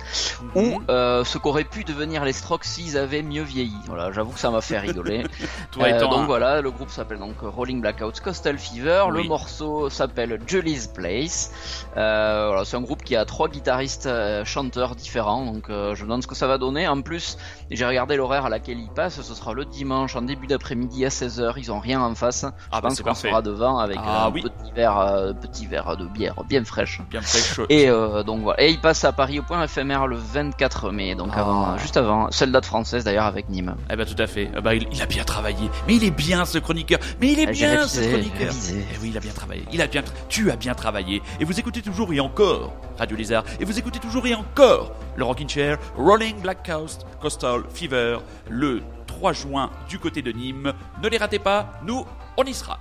Mhm. 0.55 0.63
ou 0.63 0.83
euh, 0.91 1.25
ce 1.25 1.37
qu'auraient 1.39 1.65
pu 1.65 1.85
devenir 1.85 2.25
les 2.25 2.33
Strokes 2.33 2.65
s'ils 2.65 2.97
avaient 2.97 3.23
mieux 3.23 3.43
vieilli. 3.43 3.77
Voilà, 3.87 4.11
j'avoue 4.13 4.33
que 4.33 4.39
ça 4.41 4.51
m'a 4.51 4.61
fait 4.63 4.79
rigoler. 4.79 5.25
Toi 5.73 5.85
Euh, 5.89 6.01
donc 6.01 6.13
un- 6.15 6.25
voilà, 6.25 6.61
le 6.63 6.71
groupe 6.71 6.89
s'appelle 6.91 7.19
donc 7.19 7.37
Rolling 7.43 7.81
Blackouts 7.83 8.21
Coastal 8.25 8.59
Fever. 8.59 9.05
Oui. 9.11 9.23
Le 9.23 9.29
morceau 9.29 9.91
s'appelle 9.91 10.41
Julie's 10.47 10.87
Place. 10.87 11.53
Euh, 11.99 12.47
voilà, 12.49 12.65
c'est 12.65 12.77
un 12.77 12.81
groupe 12.83 13.05
qui 13.05 13.15
a 13.15 13.25
trois 13.27 13.49
guitaristes 13.49 14.07
euh, 14.07 14.45
chanteurs 14.47 14.97
différents. 14.97 15.45
Donc 15.45 15.65
je 15.69 15.75
me 15.75 16.03
demande 16.03 16.23
ce 16.23 16.27
que 16.27 16.35
ça 16.35 16.47
va 16.47 16.57
donner. 16.57 16.89
En 16.89 17.03
plus, 17.03 17.37
j'ai 17.71 17.85
regardé 17.85 18.17
l'horaire 18.17 18.47
à 18.47 18.49
laquelle 18.49 18.79
ils 18.79 18.89
passent. 18.91 19.21
Ce 19.21 19.35
sera 19.35 19.53
le 19.53 19.65
dimanche 19.67 20.17
en 20.17 20.23
début 20.23 20.47
d'après-midi 20.47 21.05
à 21.05 21.11
16h. 21.27 21.55
Ils 21.57 21.73
ont 21.73 21.79
rien 21.81 22.01
en 22.01 22.15
face. 22.15 22.45
Ah 22.73 22.81
bah 22.81 22.89
c'est 22.91 23.03
qu'on 23.03 23.11
parfait. 23.11 23.29
sera 23.29 23.43
devant 23.43 23.79
avec 23.79 23.99
Ah 24.03 24.27
un 24.27 24.31
oui. 24.33 24.43
petit 24.43 24.73
verre, 24.73 24.99
euh, 24.99 25.33
petit 25.33 25.67
verre 25.67 25.97
de 25.97 26.07
bière 26.07 26.35
bien 26.49 26.65
fraîche. 26.65 27.01
Bien 27.11 27.21
fraîche. 27.21 27.61
Et 27.69 27.89
euh, 27.91 28.23
donc 28.23 28.43
voilà. 28.43 28.63
Et 28.63 28.71
il 28.71 28.81
passe 28.81 29.05
à 29.05 29.13
Paris 29.13 29.39
au 29.41 29.43
point 29.43 29.63
éphémère 29.65 30.07
le 30.07 30.17
24 30.17 30.91
mai, 30.91 31.15
donc 31.15 31.31
Ah. 31.35 31.41
avant, 31.41 31.79
juste 31.79 31.97
avant, 31.97 32.31
seule 32.31 32.53
date 32.53 32.67
française 32.67 33.05
d'ailleurs 33.05 33.25
avec 33.27 33.49
Nîmes. 33.49 33.75
Eh 33.91 33.97
bah 33.97 34.05
tout 34.07 34.21
à 34.21 34.27
fait. 34.27 34.51
Ah 34.57 34.61
bah, 34.61 34.75
il, 34.75 34.87
il 34.93 35.03
a 35.03 35.07
bien 35.07 35.25
travaillé. 35.25 35.71
Mais 35.87 35.97
il 35.97 36.05
est 36.05 36.11
bien 36.11 36.45
ce 36.45 36.59
chroniqueur. 36.59 36.99
Mais 37.21 37.33
il 37.33 37.41
est 37.41 37.47
j'ai 37.47 37.67
bien 37.67 37.71
révisé, 37.81 38.03
ce 38.05 38.09
chroniqueur. 38.09 38.53
Eh 38.73 38.99
oui, 39.03 39.09
il 39.11 39.17
a 39.17 39.21
bien 39.21 39.33
travaillé. 39.33 39.65
Il 39.73 39.83
a 39.83 39.87
bien. 39.87 40.03
Tu 40.29 40.51
as 40.51 40.57
bien 40.57 40.75
travaillé. 40.75 41.23
Et 41.41 41.45
vous 41.45 41.59
écoutez 41.59 41.83
toujours 41.83 42.13
et 42.13 42.21
encore 42.21 42.73
Radio 42.99 43.17
Lézard. 43.17 43.45
Et 43.61 43.65
vous 43.65 43.79
écoutez 43.79 43.99
toujours 43.99 44.27
et 44.27 44.35
encore 44.35 44.93
le 45.17 45.25
Rockin' 45.25 45.49
Chair, 45.49 45.79
Rolling 45.97 46.41
Black 46.41 46.65
Coast, 46.67 47.07
Coastal 47.21 47.63
Fever, 47.73 48.19
le 48.51 48.83
3 49.17 49.33
juin 49.33 49.71
du 49.89 49.99
côté 49.99 50.21
de 50.21 50.31
Nîmes. 50.31 50.75
Ne 51.03 51.09
les 51.09 51.17
ratez 51.17 51.39
pas. 51.39 51.73
Nous, 51.83 52.05
on 52.37 52.45
y 52.45 52.53
sera. 52.53 52.79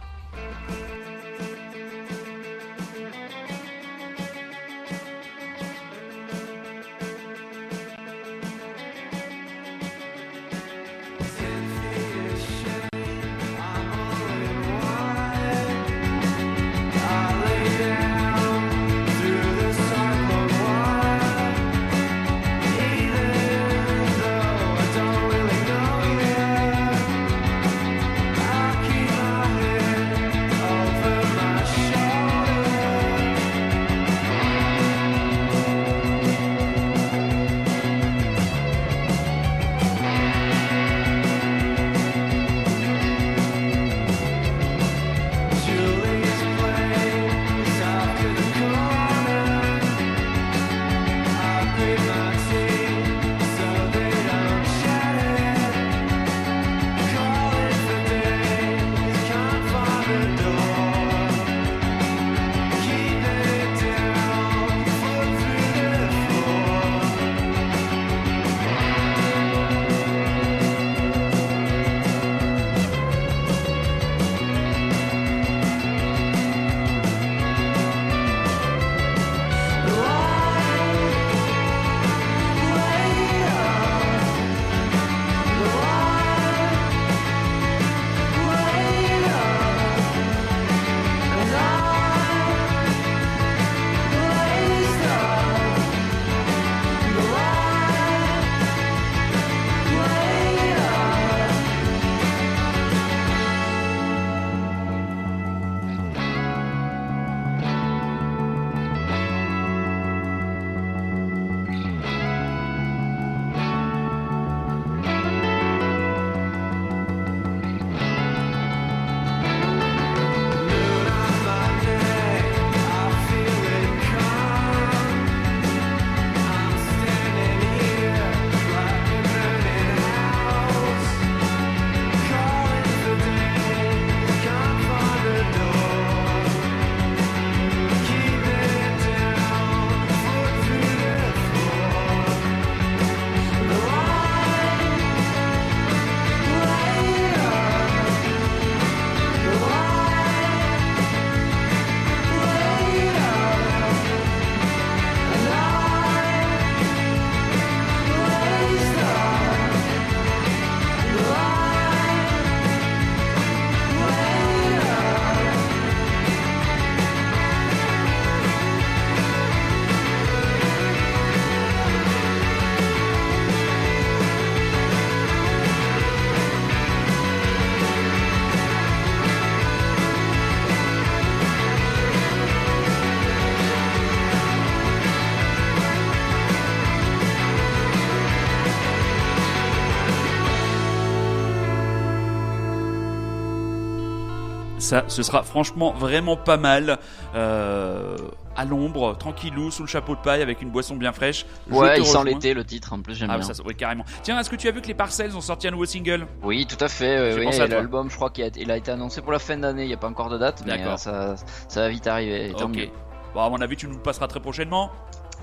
Ça, 194.85 195.03
ce 195.07 195.23
sera 195.23 195.41
franchement 195.41 195.93
vraiment 195.93 196.37
pas 196.37 196.57
mal. 196.57 196.99
Euh, 197.33 198.15
à 198.55 198.63
l'ombre, 198.63 199.17
tranquillou, 199.17 199.69
sous 199.71 199.81
le 199.83 199.87
chapeau 199.89 200.15
de 200.15 200.21
paille, 200.21 200.41
avec 200.41 200.61
une 200.61 200.69
boisson 200.69 200.95
bien 200.95 201.11
fraîche. 201.11 201.45
Je 201.69 201.75
Ouais, 201.75 201.99
il 201.99 202.05
sent 202.05 202.23
l'été, 202.23 202.53
le 202.53 202.63
titre, 202.63 202.93
en 202.93 203.01
plus, 203.01 203.15
j'aime 203.15 203.29
Ah, 203.29 203.37
bien. 203.37 203.45
ça, 203.45 203.61
oui, 203.65 203.75
carrément. 203.75 204.05
Tiens, 204.23 204.39
est-ce 204.39 204.49
que 204.49 204.55
tu 204.55 204.67
as 204.67 204.71
vu 204.71 204.79
que 204.81 204.87
les 204.87 204.93
Parcells 204.93 205.35
ont 205.35 205.41
sorti 205.41 205.67
un 205.67 205.71
nouveau 205.71 205.85
single? 205.85 206.25
Oui, 206.43 206.65
tout 206.65 206.81
à 206.81 206.87
fait. 206.87 207.35
Oui. 207.35 207.57
L'album, 207.67 208.09
je 208.09 208.15
crois 208.15 208.29
qu'il 208.29 208.45
a, 208.45 208.49
il 208.55 208.71
a 208.71 208.77
été 208.77 208.91
annoncé 208.91 209.21
pour 209.21 209.31
la 209.33 209.39
fin 209.39 209.57
d'année. 209.57 209.83
Il 209.83 209.87
n'y 209.87 209.93
a 209.93 209.97
pas 209.97 210.07
encore 210.07 210.29
de 210.29 210.37
date, 210.37 210.61
mais 210.65 210.77
D'accord. 210.77 210.93
euh, 210.93 211.35
ça, 211.35 211.35
ça 211.67 211.81
va 211.81 211.89
vite 211.89 212.07
arriver. 212.07 212.53
Tant 212.57 212.65
Ok. 212.65 212.75
mieux. 212.75 212.87
Bon, 213.33 213.41
à 213.41 213.49
mon 213.49 213.57
avis, 213.59 213.75
tu 213.75 213.87
nous 213.87 213.95
le 213.95 214.01
passeras 214.01 214.27
très 214.27 214.39
prochainement. 214.39 214.89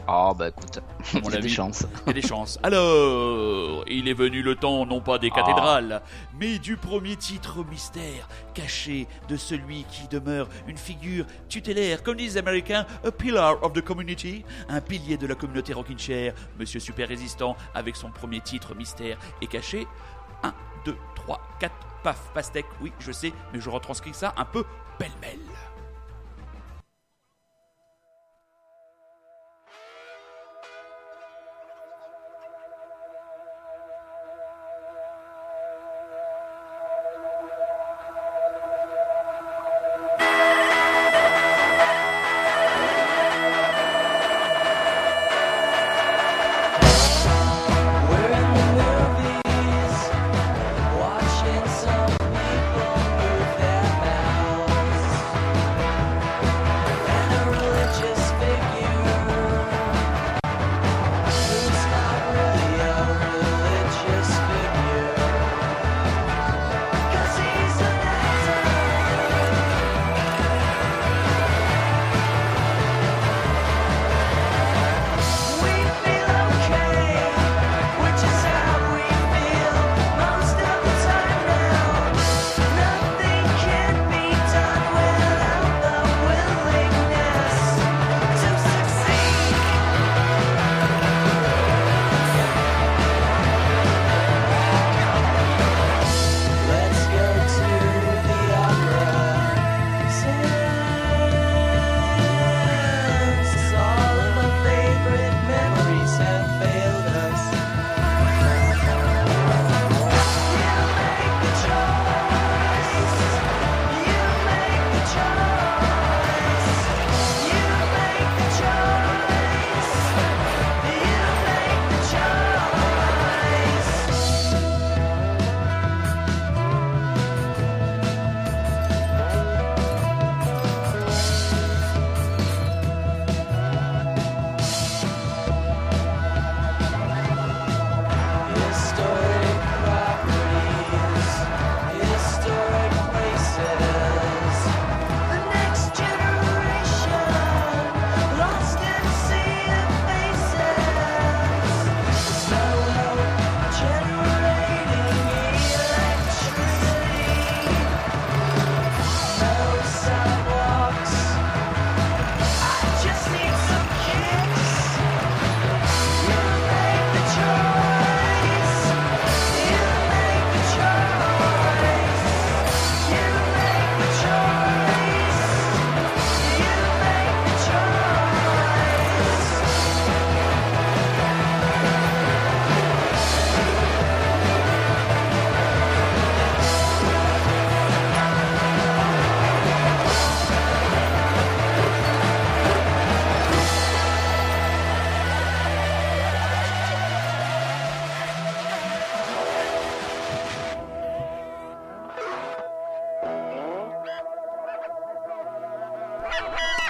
Ah 0.09 0.33
bah 0.37 0.49
écoute, 0.49 0.79
À 1.15 1.19
il 1.19 1.33
y 1.33 1.37
a 1.37 1.41
des 1.41 1.49
chances. 1.49 1.87
il 2.03 2.09
y 2.09 2.11
a 2.11 2.13
des 2.15 2.23
chances. 2.27 2.59
Alors, 2.63 3.85
il 3.87 4.09
est 4.09 4.15
venu 4.15 4.43
le 4.43 4.57
temps, 4.57 4.85
non 4.85 5.01
pas 5.01 5.19
des 5.19 5.31
Ah. 5.33 5.37
cathédrales, 5.37 6.03
mais 6.39 6.59
du 6.59 6.77
premier 6.77 7.15
titre 7.17 7.65
mystère, 7.65 8.29
caché 8.53 9.07
de 9.29 9.37
celui 9.37 9.85
qui 9.85 10.09
demeure 10.09 10.49
une 10.67 10.77
figure 10.77 11.25
tutélaire, 11.49 12.03
comme 12.03 12.17
disent 12.17 12.33
les 12.35 12.39
Américains, 12.39 12.85
a 13.05 13.13
pillar 13.13 13.63
of 13.63 13.73
the 13.75 13.81
community, 13.81 14.45
un 14.69 14.81
pilier 14.81 15.17
de 15.17 15.27
la 15.27 15.37
communauté 15.37 15.73
rockin' 15.73 15.99
chair, 15.99 16.35
Monsieur 16.59 16.81
Super 16.81 17.09
Résistant, 17.09 17.57
avec 17.75 17.95
son 17.95 18.11
premier 18.11 18.41
titre 18.41 18.75
mystère 18.75 19.17
et 19.41 19.47
caché. 19.47 19.87
1, 20.43 20.53
2, 20.85 20.97
3, 21.15 21.41
4, 21.61 21.73
paf, 22.03 22.19
pastèque, 22.35 22.67
oui, 22.81 22.93
je 22.99 23.13
sais, 23.13 23.33
mais 23.53 23.61
je 23.61 23.71
retranscris 23.71 24.15
ça 24.15 24.35
un 24.37 24.45
peu 24.45 24.65
pêle-mêle. 24.99 25.39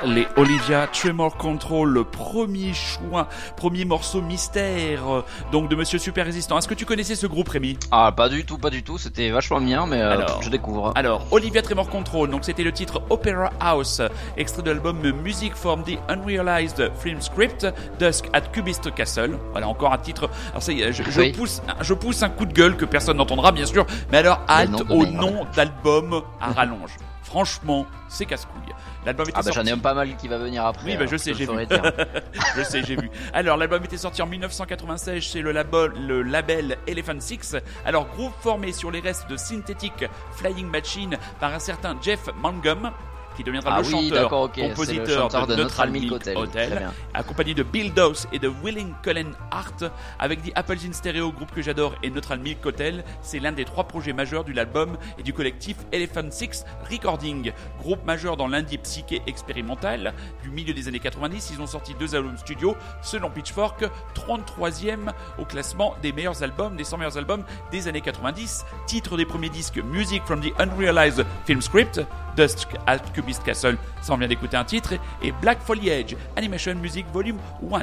Les 0.04 0.26
Olivia 0.36 0.88
Tremor 0.88 1.36
Control, 1.36 1.88
le 1.88 2.02
premier 2.02 2.74
choix, 2.74 3.28
premier 3.56 3.84
morceau 3.84 4.20
mystère, 4.20 5.08
euh, 5.08 5.24
donc 5.52 5.68
de 5.68 5.76
Monsieur 5.76 5.98
Super 6.00 6.24
Résistant. 6.26 6.58
Est-ce 6.58 6.66
que 6.66 6.74
tu 6.74 6.84
connaissais 6.84 7.14
ce 7.14 7.28
groupe, 7.28 7.48
Rémi? 7.48 7.78
Ah 7.92 8.10
pas 8.10 8.28
du 8.28 8.44
tout, 8.44 8.58
pas 8.58 8.70
du 8.70 8.82
tout. 8.82 8.98
C'était 8.98 9.30
vachement 9.30 9.60
bien, 9.60 9.86
mais 9.86 10.00
euh, 10.00 10.10
Alors. 10.10 10.42
je 10.42 10.50
découvre. 10.50 10.90
Alors, 10.96 11.24
Olivia 11.30 11.62
Tremor 11.62 11.88
Control, 11.88 12.28
donc 12.30 12.44
c'était 12.44 12.64
le 12.64 12.72
titre 12.72 13.00
Opera 13.10 13.50
House, 13.60 14.02
extrait 14.36 14.62
de 14.62 14.70
l'album 14.72 14.98
Music 15.22 15.54
from 15.54 15.84
the 15.84 15.96
Unrealized 16.08 16.90
Film 17.00 17.20
Script, 17.20 17.64
Dusk 18.00 18.24
at 18.32 18.40
Cubist 18.40 18.92
Castle. 18.94 19.38
Voilà, 19.52 19.68
encore 19.68 19.92
un 19.92 19.98
titre. 19.98 20.28
Alors 20.50 20.62
ça 20.64 20.72
y 20.72 20.82
est, 20.82 20.92
je, 20.92 21.04
je 21.08 21.20
Oui. 21.20 21.32
pousse, 21.32 21.62
je 21.80 21.94
pousse 21.94 22.24
un 22.24 22.28
coup 22.30 22.44
de 22.46 22.52
gueule 22.52 22.76
que 22.76 22.84
personne 22.84 23.18
n'entendra, 23.18 23.52
bien 23.52 23.66
sûr, 23.66 23.86
mais 24.10 24.18
alors 24.18 24.40
halte 24.48 24.82
au 24.90 25.06
nom 25.06 25.46
d'album 25.54 26.22
à 26.40 26.50
rallonge. 26.50 26.96
Franchement, 27.22 27.86
c'est 28.08 28.26
casse-couille. 28.26 28.74
L'album 29.06 29.28
était 29.28 29.38
Ah 29.38 29.42
bah 29.42 29.50
j'en 29.54 29.64
ai 29.64 29.70
un 29.70 29.78
pas 29.78 29.94
mal 29.94 30.16
qui 30.16 30.28
va 30.28 30.38
venir 30.38 30.64
après. 30.66 30.84
Oui, 30.84 30.92
bah, 30.92 31.00
alors, 31.00 31.12
je 31.12 31.16
sais, 31.16 31.34
j'ai 31.34 31.46
vu. 31.46 31.52
je 32.56 32.62
sais, 32.62 32.82
j'ai 32.82 32.96
vu. 32.96 33.10
Alors, 33.32 33.56
l'album 33.56 33.82
était 33.84 33.96
sorti 33.96 34.22
en 34.22 34.26
1996 34.26 35.22
chez 35.22 35.40
le 35.40 35.52
label, 35.52 35.92
le 36.06 36.22
label 36.22 36.78
Elephant 36.86 37.20
Six. 37.20 37.56
Alors, 37.84 38.06
groupe 38.08 38.34
formé 38.40 38.72
sur 38.72 38.90
les 38.90 39.00
restes 39.00 39.28
de 39.28 39.36
Synthetic 39.36 40.04
Flying 40.32 40.66
Machine 40.66 41.16
par 41.40 41.54
un 41.54 41.58
certain 41.58 41.96
Jeff 42.02 42.28
Mangum, 42.36 42.90
qui 43.36 43.44
deviendra 43.44 43.76
Ah 43.76 43.80
le 43.80 43.86
oui, 43.86 44.08
chanteur, 44.08 44.50
le 44.56 44.68
compositeur 44.68 45.22
chanteur 45.22 45.46
de, 45.46 45.54
de 45.54 45.62
Neutral 45.62 45.90
Milk 45.90 46.10
Milk 46.10 46.36
Hotel, 46.36 46.90
accompagné 47.14 47.54
de 47.54 47.62
Bill 47.62 47.92
Dawes 47.92 48.26
et 48.32 48.38
de 48.38 48.50
Willing 48.62 48.92
Cullen 49.02 49.32
Hart, 49.50 49.84
avec 50.18 50.42
The 50.42 50.52
Apples 50.54 50.78
in 50.88 50.92
Stereo, 50.92 51.32
groupe 51.32 51.52
que 51.52 51.62
j'adore, 51.62 51.94
et 52.02 52.10
Neutral 52.10 52.38
Milk 52.40 52.64
Hotel. 52.64 53.04
C'est 53.22 53.38
l'un 53.38 53.52
des 53.52 53.64
trois 53.64 53.84
projets 53.84 54.12
majeurs 54.12 54.44
du 54.44 54.58
album 54.58 54.96
et 55.18 55.22
du 55.22 55.32
collectif 55.32 55.76
Elephant 55.92 56.30
Six 56.30 56.64
Recording, 56.90 57.52
groupe 57.80 58.04
majeur 58.04 58.36
dans 58.36 58.48
l'indie 58.48 58.78
psyché 58.78 59.22
expérimental 59.26 60.14
du 60.42 60.50
milieu 60.50 60.74
des 60.74 60.88
années 60.88 60.98
90. 61.00 61.50
Ils 61.54 61.60
ont 61.60 61.66
sorti 61.66 61.94
deux 61.98 62.14
albums 62.14 62.36
studio, 62.36 62.76
selon 63.02 63.30
Pitchfork, 63.30 63.84
33e 64.14 65.10
au 65.38 65.44
classement 65.44 65.94
des 66.02 66.12
meilleurs 66.12 66.42
albums, 66.42 66.76
des 66.76 66.84
100 66.84 66.98
meilleurs 66.98 67.18
albums 67.18 67.44
des 67.70 67.88
années 67.88 68.00
90. 68.00 68.64
Titre 68.86 69.16
des 69.16 69.26
premiers 69.26 69.48
disques 69.48 69.78
Music 69.78 70.22
from 70.24 70.40
the 70.40 70.52
Unrealized 70.58 71.24
Film 71.44 71.60
Script, 71.62 72.00
Dusk 72.36 72.68
Alchemist 72.86 73.42
Castle, 73.42 73.76
ça 74.00 74.12
on 74.12 74.16
vient 74.16 74.28
d'écouter 74.28 74.56
un 74.56 74.64
titre, 74.64 74.94
et 75.22 75.32
Black 75.40 75.60
Foliage 75.60 76.16
Animation 76.36 76.74
Music 76.74 77.06
Volume 77.12 77.38
1. 77.70 77.82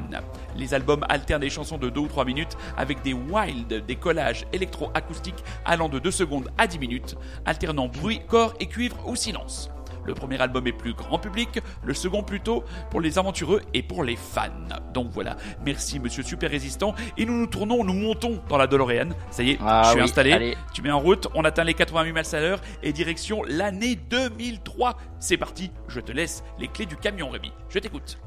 Les 0.55 0.73
albums 0.73 1.05
alternent 1.09 1.41
des 1.41 1.49
chansons 1.49 1.77
de 1.77 1.89
2 1.89 1.99
ou 1.99 2.07
3 2.07 2.25
minutes 2.25 2.57
avec 2.77 3.01
des 3.01 3.13
wild, 3.13 3.85
des 3.85 3.95
collages 3.95 4.45
électro-acoustiques 4.53 5.43
allant 5.65 5.89
de 5.89 5.99
2 5.99 6.12
secondes 6.12 6.49
à 6.57 6.67
10 6.67 6.79
minutes, 6.79 7.15
alternant 7.45 7.88
bruit, 7.88 8.21
corps 8.27 8.53
et 8.59 8.67
cuivre 8.67 8.97
ou 9.07 9.15
silence. 9.15 9.69
Le 10.10 10.15
premier 10.15 10.41
album 10.41 10.65
est 10.65 10.72
plus 10.72 10.95
grand 10.95 11.19
public, 11.19 11.60
le 11.84 11.93
second 11.93 12.24
plutôt 12.24 12.63
pour 12.89 13.00
les 13.00 13.19
aventureux 13.19 13.62
et 13.76 13.84
pour 13.84 14.04
les 14.04 14.15
fans. 14.15 14.50
Donc 14.91 15.12
voilà, 15.12 15.38
merci 15.63 16.00
monsieur 16.00 16.24
Super 16.24 16.50
Résistant. 16.50 16.95
Et 17.15 17.28
nous 17.28 17.38
nous 17.39 17.45
tournons, 17.45 17.84
nous 17.84 17.93
montons 17.93 18.41
dans 18.50 18.58
la 18.58 18.65
DeLorean. 18.65 19.10
Ça 19.30 19.43
y 19.43 19.52
est, 19.52 19.60
Ah 19.63 19.84
je 19.86 19.89
suis 19.91 19.98
oui, 20.00 20.04
installé. 20.06 20.32
allez. 20.34 20.58
Tu 20.74 20.82
mets 20.82 20.89
en 20.89 21.00
route, 21.00 21.28
on 21.36 21.45
atteint 21.45 21.63
les 21.63 21.76
88 21.76 22.12
miles 22.12 22.24
à 22.34 22.39
l'heure 22.39 22.60
et 22.82 22.91
direction 22.91 23.43
l'année 23.48 23.95
2003. 23.95 24.98
C'est 25.19 25.38
parti, 25.38 25.69
je 25.88 26.00
te 26.00 26.12
laisse 26.12 26.43
les 26.58 26.67
clés 26.69 26.88
du 26.88 26.98
camion 26.98 27.30
Rémi. 27.30 27.52
Je 27.69 27.78
t'écoute. 27.78 28.17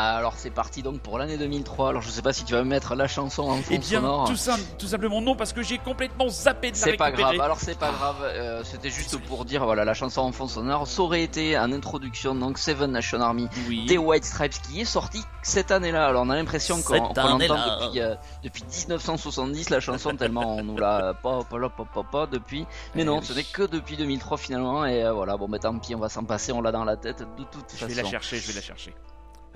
Alors 0.00 0.34
c'est 0.36 0.50
parti 0.50 0.82
donc 0.82 1.00
pour 1.00 1.18
l'année 1.18 1.36
2003. 1.38 1.88
Alors 1.88 2.02
je 2.02 2.10
sais 2.10 2.22
pas 2.22 2.32
si 2.32 2.44
tu 2.44 2.52
vas 2.52 2.62
me 2.62 2.68
mettre 2.68 2.94
la 2.94 3.08
chanson 3.08 3.42
en 3.50 3.56
fond 3.56 3.62
Eh 3.70 3.78
bien, 3.78 4.00
sonore. 4.00 4.28
tout, 4.28 4.36
sim- 4.36 4.56
tout 4.78 4.86
simplement 4.86 5.20
non 5.20 5.34
parce 5.34 5.52
que 5.52 5.62
j'ai 5.62 5.78
complètement 5.78 6.28
zappé 6.28 6.70
de 6.70 6.76
la 6.76 6.82
C'est 6.82 6.96
pas 6.96 7.10
grave, 7.10 7.40
alors 7.40 7.58
c'est 7.58 7.78
pas 7.78 7.90
grave, 7.90 8.16
euh, 8.22 8.62
c'était 8.64 8.90
juste 8.90 9.16
pour 9.26 9.44
dire, 9.44 9.64
voilà, 9.64 9.84
la 9.84 9.94
chanson 9.94 10.20
en 10.20 10.30
fond 10.32 10.46
sonore, 10.46 10.86
ça 10.86 11.02
aurait 11.02 11.22
été 11.22 11.58
en 11.58 11.72
introduction, 11.72 12.34
donc 12.34 12.58
Seven 12.58 12.92
Nation 12.92 13.20
Army 13.20 13.48
Oui. 13.68 13.86
des 13.86 13.98
White 13.98 14.24
Stripes 14.24 14.60
qui 14.62 14.80
est 14.80 14.84
sorti 14.84 15.22
cette 15.42 15.70
année-là. 15.70 16.06
Alors 16.06 16.22
on 16.24 16.30
a 16.30 16.36
l'impression 16.36 16.80
qu'on 16.82 16.94
année-là. 17.12 17.78
depuis, 17.80 18.00
euh, 18.00 18.14
depuis 18.44 18.62
1970 18.64 19.70
la 19.70 19.80
chanson 19.80 20.14
tellement 20.16 20.56
on 20.56 20.64
nous 20.64 20.76
l'a 20.76 21.14
pas 21.22 21.42
pas 21.44 21.68
pas 21.68 21.84
pas 21.92 22.02
pas 22.04 22.26
depuis. 22.26 22.66
Mais 22.94 23.02
Eh 23.02 23.04
non, 23.04 23.18
oui. 23.18 23.24
ce 23.26 23.32
n'est 23.32 23.44
que 23.44 23.62
depuis 23.62 23.96
2003 23.96 24.36
finalement 24.38 24.84
et 24.86 25.02
euh, 25.04 25.12
voilà, 25.12 25.36
bon 25.36 25.48
bah 25.48 25.58
tant 25.58 25.76
pis, 25.78 25.94
on 25.94 25.98
va 25.98 26.08
s'en 26.08 26.24
passer, 26.24 26.52
on 26.52 26.60
l'a 26.60 26.72
dans 26.72 26.84
la 26.84 26.96
tête 26.96 27.20
de 27.20 27.44
toute 27.44 27.64
Je 27.70 27.76
façon. 27.76 27.86
vais 27.86 27.94
la 28.02 28.08
chercher, 28.08 28.36
je 28.38 28.46
vais 28.48 28.54
la 28.54 28.60
chercher. 28.62 28.94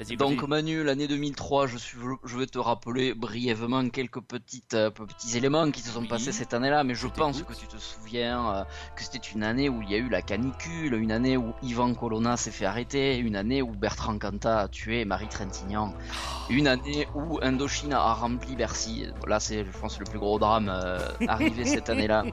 Vas-y, 0.03 0.17
Donc 0.17 0.41
vas-y. 0.41 0.49
Manu, 0.49 0.83
l'année 0.85 1.07
2003, 1.07 1.67
je, 1.67 1.79
suis, 1.79 1.97
je 2.25 2.37
vais 2.37 2.47
te 2.47 2.59
rappeler 2.59 3.15
brièvement 3.15 3.89
quelques 3.89 4.21
petites, 4.21 4.75
euh, 4.75 4.91
petits 4.91 5.37
éléments 5.37 5.71
qui 5.71 5.81
se 5.81 5.91
sont 5.91 6.01
Oui. 6.01 6.09
passés 6.09 6.33
cette 6.33 6.55
année-là, 6.55 6.83
mais 6.85 6.95
je, 6.95 7.03
Je 7.03 7.07
pense 7.09 7.43
que 7.43 7.53
tu 7.53 7.67
te 7.67 7.77
souviens 7.77 8.55
euh, 8.55 8.65
que 8.97 9.03
c'était 9.03 9.19
une 9.19 9.43
année 9.45 9.69
où 9.69 9.81
il 9.83 9.91
y 9.91 9.95
a 9.95 9.99
eu 9.99 10.09
la 10.09 10.23
canicule, 10.23 10.95
une 10.95 11.13
année 11.13 11.37
où 11.37 11.53
Ivan 11.63 11.95
Colonna 11.95 12.37
s'est 12.37 12.51
fait 12.51 12.65
arrêter, 12.67 13.19
une 13.19 13.37
année 13.37 13.63
où 13.63 13.73
Bertrand 13.73 14.19
Cantat 14.19 14.61
a 14.61 14.69
tué 14.69 15.05
Marie 15.05 15.29
Trintignant, 15.29 15.95
une 16.51 16.67
année 16.67 17.07
où 17.15 17.39
Indochine 17.43 17.93
a 17.93 18.13
rempli 18.15 18.57
Bercy. 18.57 19.07
Là, 19.27 19.39
c'est, 19.41 19.65
je 19.65 19.79
pense, 19.79 19.99
le 19.99 20.05
plus 20.05 20.19
gros 20.19 20.39
drame 20.39 20.69
euh, 20.69 20.99
arrivé 21.29 21.65
cette 21.65 21.91
année-là. 21.91 22.25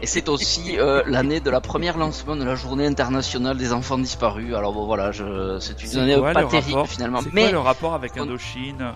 Et 0.00 0.06
c'est 0.06 0.28
aussi 0.28 0.76
l'année 1.06 1.40
de 1.40 1.50
la 1.50 1.60
première 1.60 1.98
lancement 1.98 2.36
de 2.36 2.44
la 2.44 2.54
journée 2.54 2.86
internationale 2.86 3.56
des 3.56 3.72
enfants 3.72 3.98
disparus. 3.98 4.54
Alors 4.54 4.72
bon, 4.72 4.86
voilà, 4.86 5.12
je, 5.12 5.58
c'est 5.60 5.82
une 5.82 5.88
C'est 5.88 5.98
année 6.00 6.16
quoi 6.16 6.32
pas 6.32 6.44
terrible 6.62 6.78
rapport 6.78 6.88
finalement, 6.88 7.20
C'est 7.22 7.32
mais 7.32 7.42
quoi 7.42 7.52
le 7.52 7.58
rapport 7.58 7.94
avec 7.94 8.16
Indochine? 8.16 8.92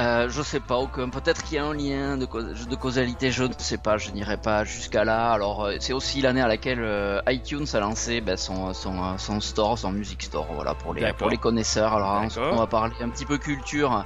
Euh, 0.00 0.28
je 0.28 0.42
sais 0.42 0.58
pas, 0.60 0.76
aucun. 0.76 1.08
Peut-être 1.08 1.44
qu'il 1.44 1.56
y 1.56 1.58
a 1.58 1.64
un 1.64 1.72
lien 1.74 2.16
de, 2.16 2.26
cause- 2.26 2.66
de 2.66 2.74
causalité, 2.76 3.30
je 3.30 3.44
ne 3.44 3.52
sais 3.58 3.78
pas, 3.78 3.96
je 3.96 4.10
n'irai 4.10 4.36
pas 4.36 4.64
jusqu'à 4.64 5.04
là. 5.04 5.30
Alors, 5.32 5.64
euh, 5.66 5.76
c'est 5.78 5.92
aussi 5.92 6.20
l'année 6.20 6.40
à 6.40 6.48
laquelle 6.48 6.80
euh, 6.82 7.20
iTunes 7.28 7.66
a 7.74 7.78
lancé 7.80 8.20
ben, 8.20 8.36
son, 8.36 8.74
son, 8.74 8.96
euh, 9.02 9.18
son 9.18 9.40
store, 9.40 9.78
son 9.78 9.92
music 9.92 10.22
store, 10.24 10.46
voilà, 10.52 10.74
pour 10.74 10.94
les, 10.94 11.00
pour 11.12 11.28
les 11.30 11.36
connaisseurs. 11.36 11.94
Alors, 11.94 12.22
on 12.52 12.56
va 12.56 12.66
parler 12.66 12.94
un 13.00 13.08
petit 13.08 13.24
peu 13.24 13.38
culture, 13.38 14.04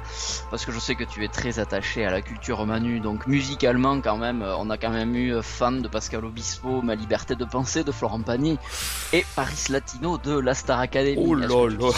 parce 0.51 0.67
que 0.67 0.73
je 0.73 0.79
sais 0.79 0.95
que 0.95 1.05
tu 1.05 1.25
es 1.25 1.29
très 1.29 1.59
attaché 1.59 2.05
à 2.05 2.11
la 2.11 2.21
culture 2.21 2.67
Manu. 2.67 3.01
Donc, 3.01 3.27
musicalement, 3.27 4.01
quand 4.01 4.19
même, 4.19 4.43
euh, 4.43 4.57
on 4.59 4.69
a 4.71 4.77
quand 4.77 4.91
même 4.91 5.15
eu 5.15 5.43
fan 5.43 5.81
de 5.81 5.89
Pascal 5.89 6.25
Obispo, 6.25 6.83
Ma 6.83 6.95
liberté 6.97 7.35
de 7.35 7.45
penser 7.45 7.83
de 7.83 7.93
Florent 7.93 8.21
Pagny, 8.21 8.59
et 9.15 9.25
Paris 9.35 9.65
Latino 9.71 10.19
de 10.19 10.39
la 10.39 10.53
Star 10.55 10.81
Academy. 10.81 11.17
Oh 11.19 11.35
là 11.35 11.47
là. 11.47 11.91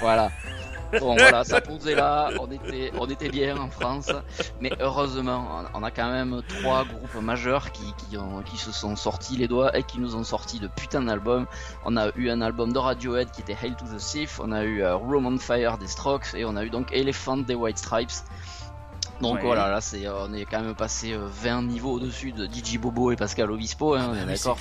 Voilà. 0.00 0.30
Bon 1.00 1.14
voilà, 1.16 1.44
ça 1.44 1.60
posait 1.60 1.94
là, 1.94 2.30
on 2.40 2.50
était, 2.50 2.92
on 2.98 3.06
était 3.06 3.28
bien 3.28 3.56
en 3.58 3.68
France, 3.70 4.10
mais 4.60 4.70
heureusement, 4.80 5.46
on 5.74 5.82
a 5.82 5.90
quand 5.90 6.10
même 6.10 6.42
trois 6.60 6.84
groupes 6.84 7.22
majeurs 7.22 7.72
qui, 7.72 7.82
qui, 8.08 8.16
ont, 8.16 8.42
qui 8.42 8.56
se 8.56 8.72
sont 8.72 8.96
sortis 8.96 9.36
les 9.36 9.48
doigts 9.48 9.76
et 9.76 9.82
qui 9.82 9.98
nous 9.98 10.14
ont 10.16 10.24
sorti 10.24 10.58
de 10.60 10.68
putain 10.68 11.02
d'albums. 11.02 11.46
On 11.84 11.96
a 11.96 12.10
eu 12.16 12.30
un 12.30 12.40
album 12.40 12.72
de 12.72 12.78
Radiohead 12.78 13.30
qui 13.30 13.40
était 13.40 13.56
Hail 13.60 13.74
to 13.76 13.84
the 13.86 13.98
Thief, 13.98 14.40
on 14.42 14.52
a 14.52 14.64
eu 14.64 14.82
euh, 14.82 14.94
Room 14.96 15.26
on 15.26 15.38
Fire 15.38 15.78
des 15.78 15.88
Strokes 15.88 16.34
et 16.34 16.44
on 16.44 16.56
a 16.56 16.64
eu 16.64 16.70
donc 16.70 16.92
Elephant 16.92 17.38
des 17.38 17.54
White 17.54 17.78
Stripes. 17.78 18.10
Donc 19.20 19.36
Ouais. 19.36 19.42
voilà, 19.42 19.68
là 19.70 19.80
c'est, 19.80 20.06
on 20.08 20.32
est 20.34 20.44
quand 20.44 20.60
même 20.60 20.74
passé 20.74 21.12
euh, 21.14 21.26
20 21.26 21.62
niveaux 21.62 21.92
au-dessus 21.94 22.32
de 22.32 22.44
DJ 22.46 22.78
Bobo 22.78 23.12
et 23.12 23.16
Pascal 23.16 23.50
Obispo, 23.50 23.94
hein, 23.94 24.08
on 24.10 24.14
est 24.14 24.20
Ah 24.22 24.26
d'accord. 24.26 24.58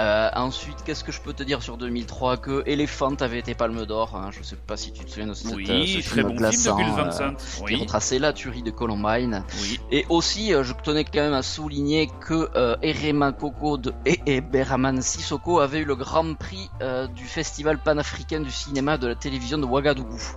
Euh, 0.00 0.30
ensuite, 0.34 0.78
qu'est-ce 0.84 1.04
que 1.04 1.12
je 1.12 1.20
peux 1.20 1.32
te 1.34 1.42
dire 1.42 1.62
sur 1.62 1.76
2003 1.76 2.38
Que 2.38 2.62
Elephant 2.66 3.14
avait 3.20 3.38
été 3.38 3.54
Palme 3.54 3.84
d'Or. 3.84 4.16
hein, 4.16 4.30
je 4.32 4.42
sais 4.42 4.56
pas 4.56 4.76
si 4.78 4.92
tu 4.92 5.04
te 5.04 5.10
souviens 5.10 5.26
de 5.26 5.34
cette, 5.34 5.52
euh, 5.52 5.56
Oui, 5.56 6.00
ce 6.02 6.08
très 6.08 6.20
film 6.22 6.28
bon 6.28 6.34
glaçant, 6.36 6.76
film 6.78 6.94
de 6.94 7.22
euh, 7.22 7.66
qui 7.66 7.76
retraçait 7.76 8.18
la 8.18 8.32
tuerie 8.32 8.62
de 8.62 8.70
Columbine. 8.70 9.44
oui. 9.60 9.78
Et 9.90 10.06
aussi, 10.08 10.54
euh, 10.54 10.64
je 10.64 10.72
tenais 10.72 11.04
quand 11.04 11.20
même 11.20 11.34
à 11.34 11.42
souligner 11.42 12.08
que 12.26 12.48
euh, 12.56 12.76
Erema 12.82 13.32
Koko 13.32 13.76
de 13.76 13.92
et, 14.06 14.20
et 14.26 14.40
Beraman 14.40 15.02
Sissoko 15.02 15.60
avait 15.60 15.80
eu 15.80 15.84
le 15.84 15.96
grand 15.96 16.34
prix 16.34 16.70
euh, 16.80 17.06
du 17.06 17.24
Festival 17.24 17.78
panafricain 17.78 18.40
du 18.40 18.50
cinéma 18.50 18.96
de 18.96 19.06
la 19.06 19.14
télévision 19.14 19.58
de 19.58 19.66
Ouagadougou. 19.66 20.20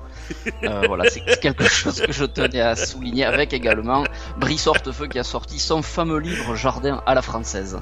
Euh, 0.63 0.83
voilà, 0.87 1.09
c'est 1.09 1.19
quelque 1.41 1.67
chose 1.67 1.99
que 1.99 2.13
je 2.13 2.23
tenais 2.23 2.61
à 2.61 2.77
souligner 2.77 3.25
avec 3.25 3.51
également 3.51 4.05
Brice 4.37 4.67
Hortefeux 4.67 5.07
qui 5.07 5.19
a 5.19 5.23
sorti 5.23 5.59
son 5.59 5.81
fameux 5.81 6.19
livre 6.19 6.55
Jardin 6.55 7.01
à 7.05 7.13
la 7.13 7.21
française. 7.21 7.77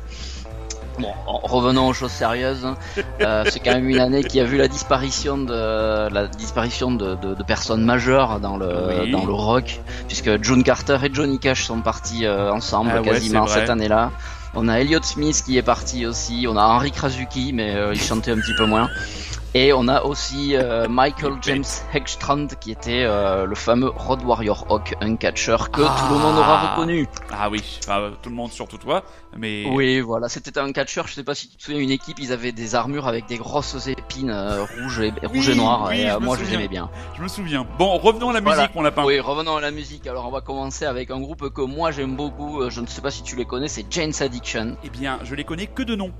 Bon, 0.99 1.13
en- 1.25 1.39
revenons 1.43 1.87
aux 1.87 1.93
choses 1.93 2.11
sérieuses. 2.11 2.67
Euh, 3.21 3.43
c'est 3.49 3.59
quand 3.59 3.73
même 3.73 3.89
une 3.89 3.99
année 3.99 4.23
qui 4.23 4.39
a 4.39 4.43
vu 4.43 4.57
la 4.57 4.67
disparition 4.67 5.37
de 5.37 6.09
la 6.13 6.27
disparition 6.27 6.91
de, 6.91 7.15
de- 7.15 7.33
de 7.33 7.43
personnes 7.43 7.83
majeures 7.83 8.39
dans 8.39 8.57
le 8.57 9.01
Oui. 9.03 9.11
dans 9.11 9.25
le 9.25 9.33
rock, 9.33 9.79
puisque 10.07 10.43
June 10.43 10.63
Carter 10.63 10.97
et 11.03 11.09
Johnny 11.13 11.39
Cash 11.39 11.63
sont 11.63 11.81
partis 11.81 12.25
euh, 12.25 12.51
ensemble 12.51 12.91
Ah 12.93 12.99
quasiment 13.01 13.47
cette 13.47 13.69
année-là. 13.69 14.11
On 14.53 14.67
a 14.67 14.81
Elliott 14.81 15.05
Smith 15.05 15.41
qui 15.45 15.57
est 15.57 15.61
parti 15.61 16.05
aussi. 16.05 16.45
On 16.47 16.57
a 16.57 16.63
Henry 16.63 16.91
Krasuki, 16.91 17.53
mais 17.53 17.73
euh, 17.73 17.93
il 17.93 18.01
chantait 18.01 18.31
un 18.31 18.37
petit 18.37 18.53
peu 18.53 18.65
moins. 18.65 18.89
Et 19.53 19.73
on 19.73 19.89
a 19.89 20.03
aussi 20.03 20.55
euh, 20.55 20.87
Michael 20.87 21.33
James 21.41 21.65
Hegstrand 21.93 22.47
qui 22.61 22.71
était 22.71 23.03
euh, 23.03 23.45
le 23.45 23.55
fameux 23.55 23.89
Road 23.89 24.23
Warrior 24.23 24.65
Hawk, 24.69 24.95
un 25.01 25.17
catcheur 25.17 25.71
que 25.71 25.81
tout 25.81 26.13
le 26.13 26.19
monde 26.19 26.37
aura 26.37 26.61
Ah. 26.61 26.71
reconnu. 26.75 27.05
Ah 27.33 27.49
oui, 27.49 27.61
enfin, 27.83 28.11
tout 28.21 28.29
le 28.29 28.35
monde, 28.35 28.49
surtout 28.53 28.77
toi. 28.77 29.03
Mais 29.35 29.65
Oui, 29.69 29.99
voilà, 29.99 30.29
c'était 30.29 30.57
un 30.57 30.71
catcheur, 30.71 31.05
je 31.07 31.15
sais 31.15 31.23
pas 31.25 31.35
si 31.35 31.49
tu 31.49 31.57
te 31.57 31.63
souviens, 31.63 31.81
une 31.81 31.91
équipe, 31.91 32.17
ils 32.19 32.31
avaient 32.31 32.53
des 32.53 32.75
armures 32.75 33.09
avec 33.09 33.25
des 33.25 33.35
grosses 33.37 33.87
épines 33.87 34.29
euh, 34.29 34.63
rouges 34.63 35.01
et, 35.01 35.11
rouges 35.27 35.49
et 35.49 35.55
noires, 35.55 35.87
oui, 35.89 35.99
et 35.99 36.09
je 36.11 36.17
moi 36.17 36.37
je 36.39 36.45
les 36.45 36.53
aimais 36.53 36.67
bien. 36.69 36.89
je 37.17 37.21
me 37.21 37.27
souviens. 37.27 37.67
Bon, 37.77 37.97
revenons 37.97 38.29
à 38.29 38.33
la 38.33 38.39
Voilà. 38.39 38.61
musique, 38.61 38.75
mon 38.75 38.83
lapin. 38.83 39.03
Oui, 39.03 39.19
revenons 39.19 39.57
à 39.57 39.61
la 39.61 39.71
musique, 39.71 40.07
alors 40.07 40.27
on 40.27 40.31
va 40.31 40.39
commencer 40.39 40.85
avec 40.85 41.11
un 41.11 41.19
groupe 41.19 41.49
que 41.53 41.61
moi 41.61 41.91
j'aime 41.91 42.15
beaucoup, 42.15 42.69
je 42.69 42.79
ne 42.79 42.87
sais 42.87 43.01
pas 43.01 43.11
si 43.11 43.21
tu 43.21 43.35
les 43.35 43.45
connais, 43.45 43.67
c'est 43.67 43.85
Jane's 43.89 44.21
Addiction. 44.21 44.77
Eh 44.85 44.89
bien, 44.89 45.19
je 45.23 45.35
les 45.35 45.43
connais 45.43 45.67
que 45.67 45.83
de 45.83 45.95
nom. 45.97 46.11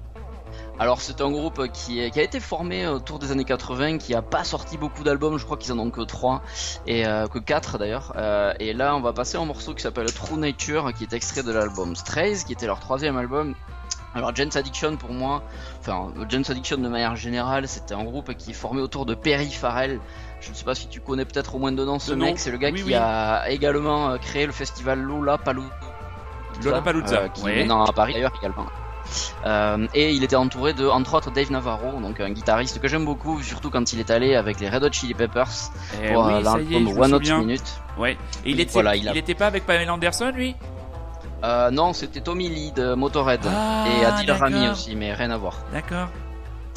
Alors 0.81 0.99
c'est 0.99 1.21
un 1.21 1.29
groupe 1.29 1.67
qui, 1.71 2.09
qui 2.09 2.19
a 2.19 2.23
été 2.23 2.39
formé 2.39 2.87
autour 2.87 3.19
des 3.19 3.31
années 3.31 3.45
80, 3.45 3.99
qui 3.99 4.15
a 4.15 4.23
pas 4.23 4.43
sorti 4.43 4.79
beaucoup 4.79 5.03
d'albums, 5.03 5.37
je 5.37 5.45
crois 5.45 5.55
qu'ils 5.55 5.71
en 5.71 5.77
ont 5.77 5.91
que 5.91 6.01
3, 6.01 6.41
et 6.87 7.05
euh, 7.05 7.27
que 7.27 7.37
4 7.37 7.77
d'ailleurs. 7.77 8.13
Euh, 8.15 8.51
et 8.59 8.73
là 8.73 8.95
on 8.95 8.99
va 8.99 9.13
passer 9.13 9.37
un 9.37 9.45
morceau 9.45 9.75
qui 9.75 9.83
s'appelle 9.83 10.11
True 10.11 10.39
Nature, 10.39 10.91
qui 10.97 11.03
est 11.03 11.13
extrait 11.13 11.43
de 11.43 11.51
l'album 11.51 11.95
Strays, 11.95 12.37
qui 12.47 12.53
était 12.53 12.65
leur 12.65 12.79
troisième 12.79 13.15
album. 13.15 13.53
Alors 14.15 14.35
Jane's 14.35 14.55
Addiction 14.55 14.97
pour 14.97 15.11
moi, 15.11 15.43
enfin 15.81 16.11
Jane's 16.27 16.49
Addiction 16.49 16.77
de 16.77 16.87
manière 16.87 17.15
générale, 17.15 17.67
c'était 17.67 17.93
un 17.93 18.03
groupe 18.03 18.33
qui 18.33 18.49
est 18.49 18.55
formé 18.55 18.81
autour 18.81 19.05
de 19.05 19.13
Perry 19.13 19.51
Farrell. 19.51 19.99
Je 20.39 20.49
ne 20.49 20.55
sais 20.55 20.65
pas 20.65 20.73
si 20.73 20.87
tu 20.87 20.99
connais 20.99 21.25
peut-être 21.25 21.53
au 21.53 21.59
moins 21.59 21.71
de 21.71 21.85
nom 21.85 21.99
ce 21.99 22.13
mec, 22.13 22.39
c'est 22.39 22.49
le 22.49 22.57
gars 22.57 22.71
Oui, 22.71 22.79
qui 22.81 22.87
oui. 22.87 22.95
a 22.95 23.51
également 23.51 24.09
euh, 24.09 24.17
créé 24.17 24.47
le 24.47 24.51
festival 24.51 24.99
Lollapalooza. 24.99 25.69
Lollapalooza, 26.63 27.19
euh, 27.19 27.27
qui 27.27 27.43
ouais. 27.43 27.53
est 27.53 27.59
maintenant 27.59 27.85
à 27.85 27.93
Paris 27.93 28.13
d'ailleurs 28.13 28.33
également. 28.41 28.65
Euh, 29.45 29.87
et 29.93 30.11
il 30.11 30.23
était 30.23 30.35
entouré 30.35 30.73
de, 30.73 30.87
entre 30.87 31.13
autres, 31.15 31.31
Dave 31.31 31.51
Navarro, 31.51 31.99
donc 31.99 32.19
un 32.19 32.29
guitariste 32.29 32.79
que 32.79 32.87
j'aime 32.87 33.05
beaucoup, 33.05 33.41
surtout 33.41 33.69
quand 33.69 33.93
il 33.93 33.99
est 33.99 34.09
allé 34.11 34.35
avec 34.35 34.59
les 34.59 34.69
Red 34.69 34.83
Hot 34.83 34.91
Chili 34.91 35.13
Peppers 35.13 35.47
Eh 36.03 36.13
pour 36.13 36.25
oui, 36.25 36.33
euh, 36.33 36.41
l'album 36.41 36.87
One 36.99 37.13
Hot. 37.15 37.19
Minute. 37.39 37.81
Ouais. 37.97 38.17
Et 38.45 38.51
il 38.51 38.59
était, 38.59 38.71
Voilà, 38.73 38.95
il 38.95 39.07
a- 39.07 39.11
il 39.11 39.17
était 39.17 39.35
pas 39.35 39.47
avec 39.47 39.65
Pamela 39.65 39.93
Anderson, 39.93 40.31
lui? 40.33 40.55
Euh, 41.43 41.71
non, 41.71 41.93
c'était 41.93 42.21
Tommy 42.21 42.49
Lee 42.49 42.71
de 42.71 42.93
Motorhead 42.93 43.41
Ah, 43.47 43.85
et 43.87 44.05
Adil. 44.05 44.31
Rami 44.31 44.69
aussi, 44.69 44.95
mais 44.95 45.13
rien 45.13 45.31
à 45.31 45.37
voir. 45.37 45.57
D'accord. 45.73 46.07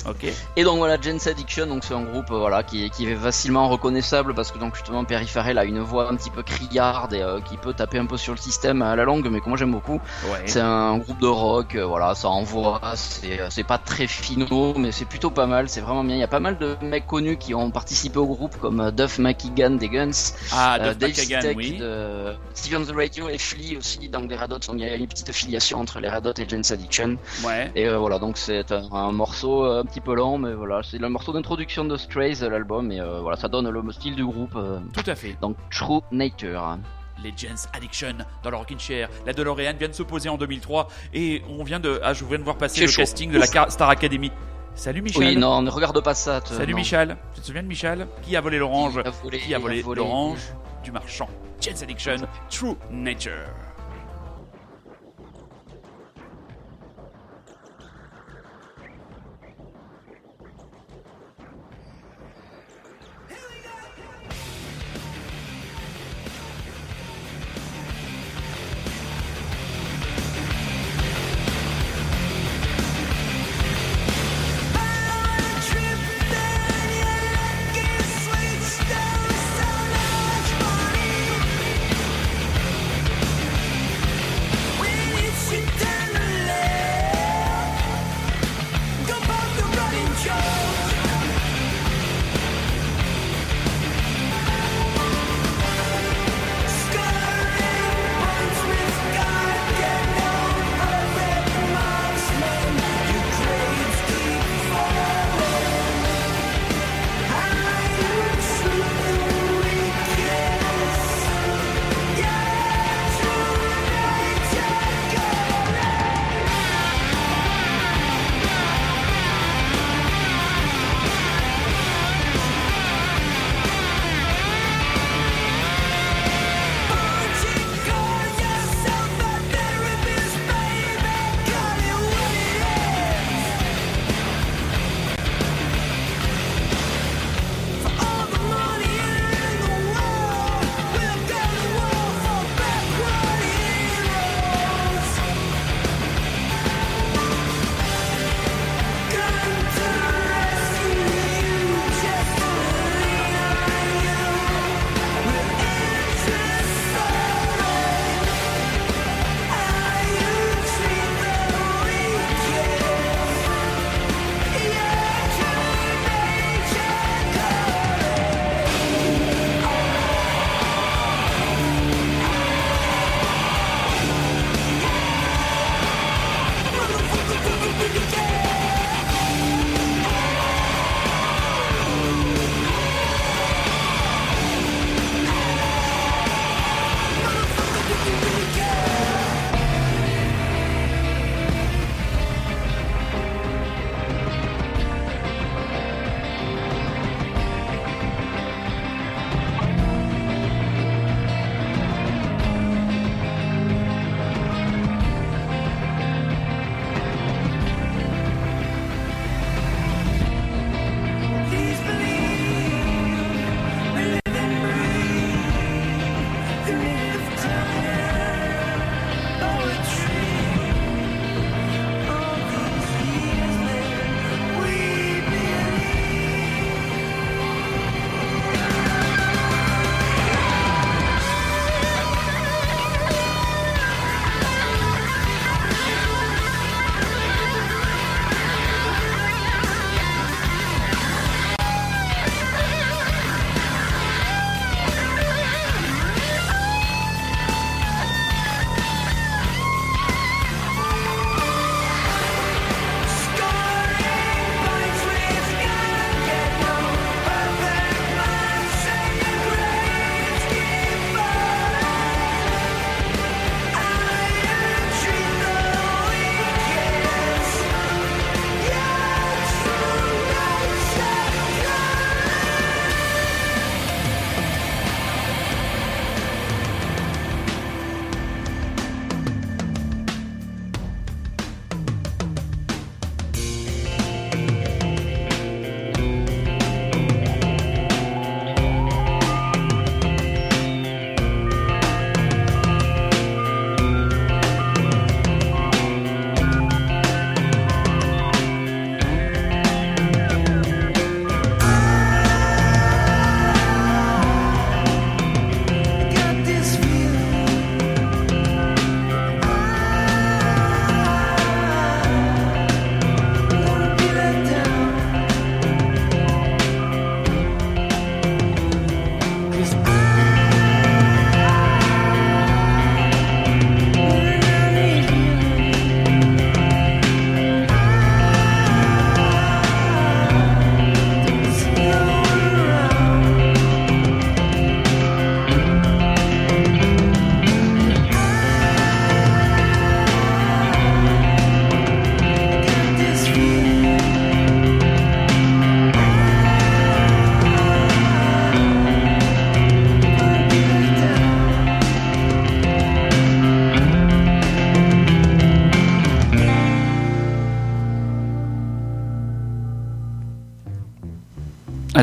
Ok. 0.08 0.26
Et 0.56 0.64
donc 0.64 0.78
voilà, 0.78 1.00
Gens 1.00 1.26
Addiction, 1.26 1.66
donc 1.66 1.84
c'est 1.84 1.94
un 1.94 2.02
groupe 2.02 2.30
euh, 2.30 2.38
voilà 2.38 2.62
qui, 2.62 2.90
qui 2.90 3.06
est 3.06 3.14
facilement 3.16 3.68
reconnaissable 3.68 4.34
parce 4.34 4.50
que 4.50 4.58
donc 4.58 4.74
justement 4.74 5.04
Perry 5.04 5.26
Farrell 5.26 5.58
a 5.58 5.64
une 5.64 5.80
voix 5.80 6.10
un 6.10 6.16
petit 6.16 6.30
peu 6.30 6.42
criarde 6.42 7.14
et 7.14 7.22
euh, 7.22 7.40
qui 7.40 7.56
peut 7.56 7.72
taper 7.72 7.98
un 7.98 8.06
peu 8.06 8.16
sur 8.16 8.32
le 8.32 8.38
système 8.38 8.82
à 8.82 8.94
la 8.96 9.04
longue, 9.04 9.28
mais 9.30 9.40
que 9.40 9.48
moi 9.48 9.56
j'aime 9.56 9.72
beaucoup. 9.72 10.00
Ouais. 10.30 10.42
C'est 10.46 10.60
un 10.60 10.98
groupe 10.98 11.18
de 11.20 11.26
rock, 11.26 11.74
euh, 11.74 11.84
voilà, 11.86 12.14
ça 12.14 12.28
envoie, 12.28 12.80
c'est 12.94 13.64
pas 13.64 13.78
très 13.78 14.06
finaux, 14.06 14.74
mais 14.76 14.92
c'est 14.92 15.04
plutôt 15.04 15.30
pas 15.30 15.46
mal, 15.46 15.68
c'est 15.68 15.80
vraiment 15.80 16.04
bien. 16.04 16.16
Il 16.16 16.20
y 16.20 16.24
a 16.24 16.28
pas 16.28 16.40
mal 16.40 16.58
de 16.58 16.76
mecs 16.82 17.06
connus 17.06 17.36
qui 17.38 17.54
ont 17.54 17.70
participé 17.70 18.18
au 18.18 18.26
groupe 18.26 18.56
comme 18.60 18.90
Duff 18.90 19.18
McKagan 19.18 19.70
des 19.70 19.88
Guns, 19.88 20.10
Ah, 20.52 20.76
euh, 20.80 20.94
Dave 20.94 21.12
oui. 21.56 21.78
de 21.78 22.34
Steven 22.54 22.84
the 22.86 22.92
Radio 22.94 23.28
et 23.28 23.38
Flea 23.38 23.76
aussi 23.78 24.08
dans 24.08 24.20
les 24.20 24.36
Red 24.36 24.52
Hot. 24.52 24.58
Donc 24.66 24.76
il 24.76 24.80
y 24.80 24.88
a 24.88 24.94
une 24.96 25.06
petite 25.06 25.32
filiation 25.32 25.80
entre 25.80 26.00
les 26.00 26.08
Red 26.08 26.26
Hot 26.26 26.34
et 26.38 26.48
Gens 26.48 26.70
Addiction. 26.72 27.16
Ouais. 27.44 27.70
Et 27.74 27.88
voilà, 27.88 28.18
donc 28.18 28.36
c'est 28.38 28.70
un, 28.72 28.88
un 28.92 29.12
morceau 29.12 29.64
petit 29.94 30.00
peu 30.00 30.14
lent, 30.16 30.38
mais 30.38 30.54
voilà, 30.54 30.82
c'est 30.82 30.98
le 30.98 31.08
morceau 31.08 31.32
d'introduction 31.32 31.84
de 31.84 31.96
Strays, 31.96 32.42
euh, 32.42 32.50
l'album, 32.50 32.90
et 32.90 33.00
euh, 33.00 33.20
voilà, 33.20 33.36
ça 33.36 33.46
donne 33.48 33.68
le 33.68 33.92
style 33.92 34.16
du 34.16 34.24
groupe. 34.26 34.56
euh, 34.56 34.80
Tout 34.92 35.08
à 35.08 35.14
fait. 35.14 35.36
donc 35.40 35.56
True 35.70 36.00
Nature. 36.10 36.78
Les 37.22 37.30
Gens 37.36 37.68
Addiction 37.72 38.14
dans 38.42 38.50
le 38.50 38.56
Rockin' 38.56 38.76
Chair. 38.78 39.08
La 39.24 39.32
DeLorean 39.32 39.74
vient 39.78 39.86
de 39.88 39.92
se 39.92 40.02
poser 40.02 40.28
en 40.28 40.36
2003 40.36 40.88
et 41.14 41.42
on 41.48 41.62
vient 41.62 41.78
de, 41.78 42.00
ah, 42.02 42.12
je 42.12 42.24
viens 42.24 42.38
de 42.40 42.42
voir 42.42 42.56
passer 42.56 42.80
le 42.80 42.88
chaud. 42.88 43.02
casting 43.02 43.30
de 43.30 43.38
la 43.38 43.46
Star 43.46 43.88
Academy. 43.88 44.32
Salut 44.74 45.00
Michel. 45.00 45.22
Oui, 45.22 45.36
non, 45.36 45.62
ne 45.62 45.70
regarde 45.70 46.02
pas 46.02 46.14
ça. 46.14 46.40
te- 46.40 46.48
Salut 46.48 46.72
non. 46.72 46.78
Michel. 46.78 47.16
Tu 47.36 47.40
te 47.40 47.46
souviens 47.46 47.62
de 47.62 47.68
Michel? 47.68 48.08
Qui 48.22 48.34
a 48.36 48.40
volé 48.40 48.58
l'orange? 48.58 49.00
Qui 49.44 49.54
a 49.54 49.60
volé, 49.60 49.80
l'orange 49.94 50.40
du 50.82 50.90
marchand? 50.90 51.28
Gens 51.60 51.80
Addiction, 51.82 52.16
True 52.50 52.74
Nature. 52.90 53.32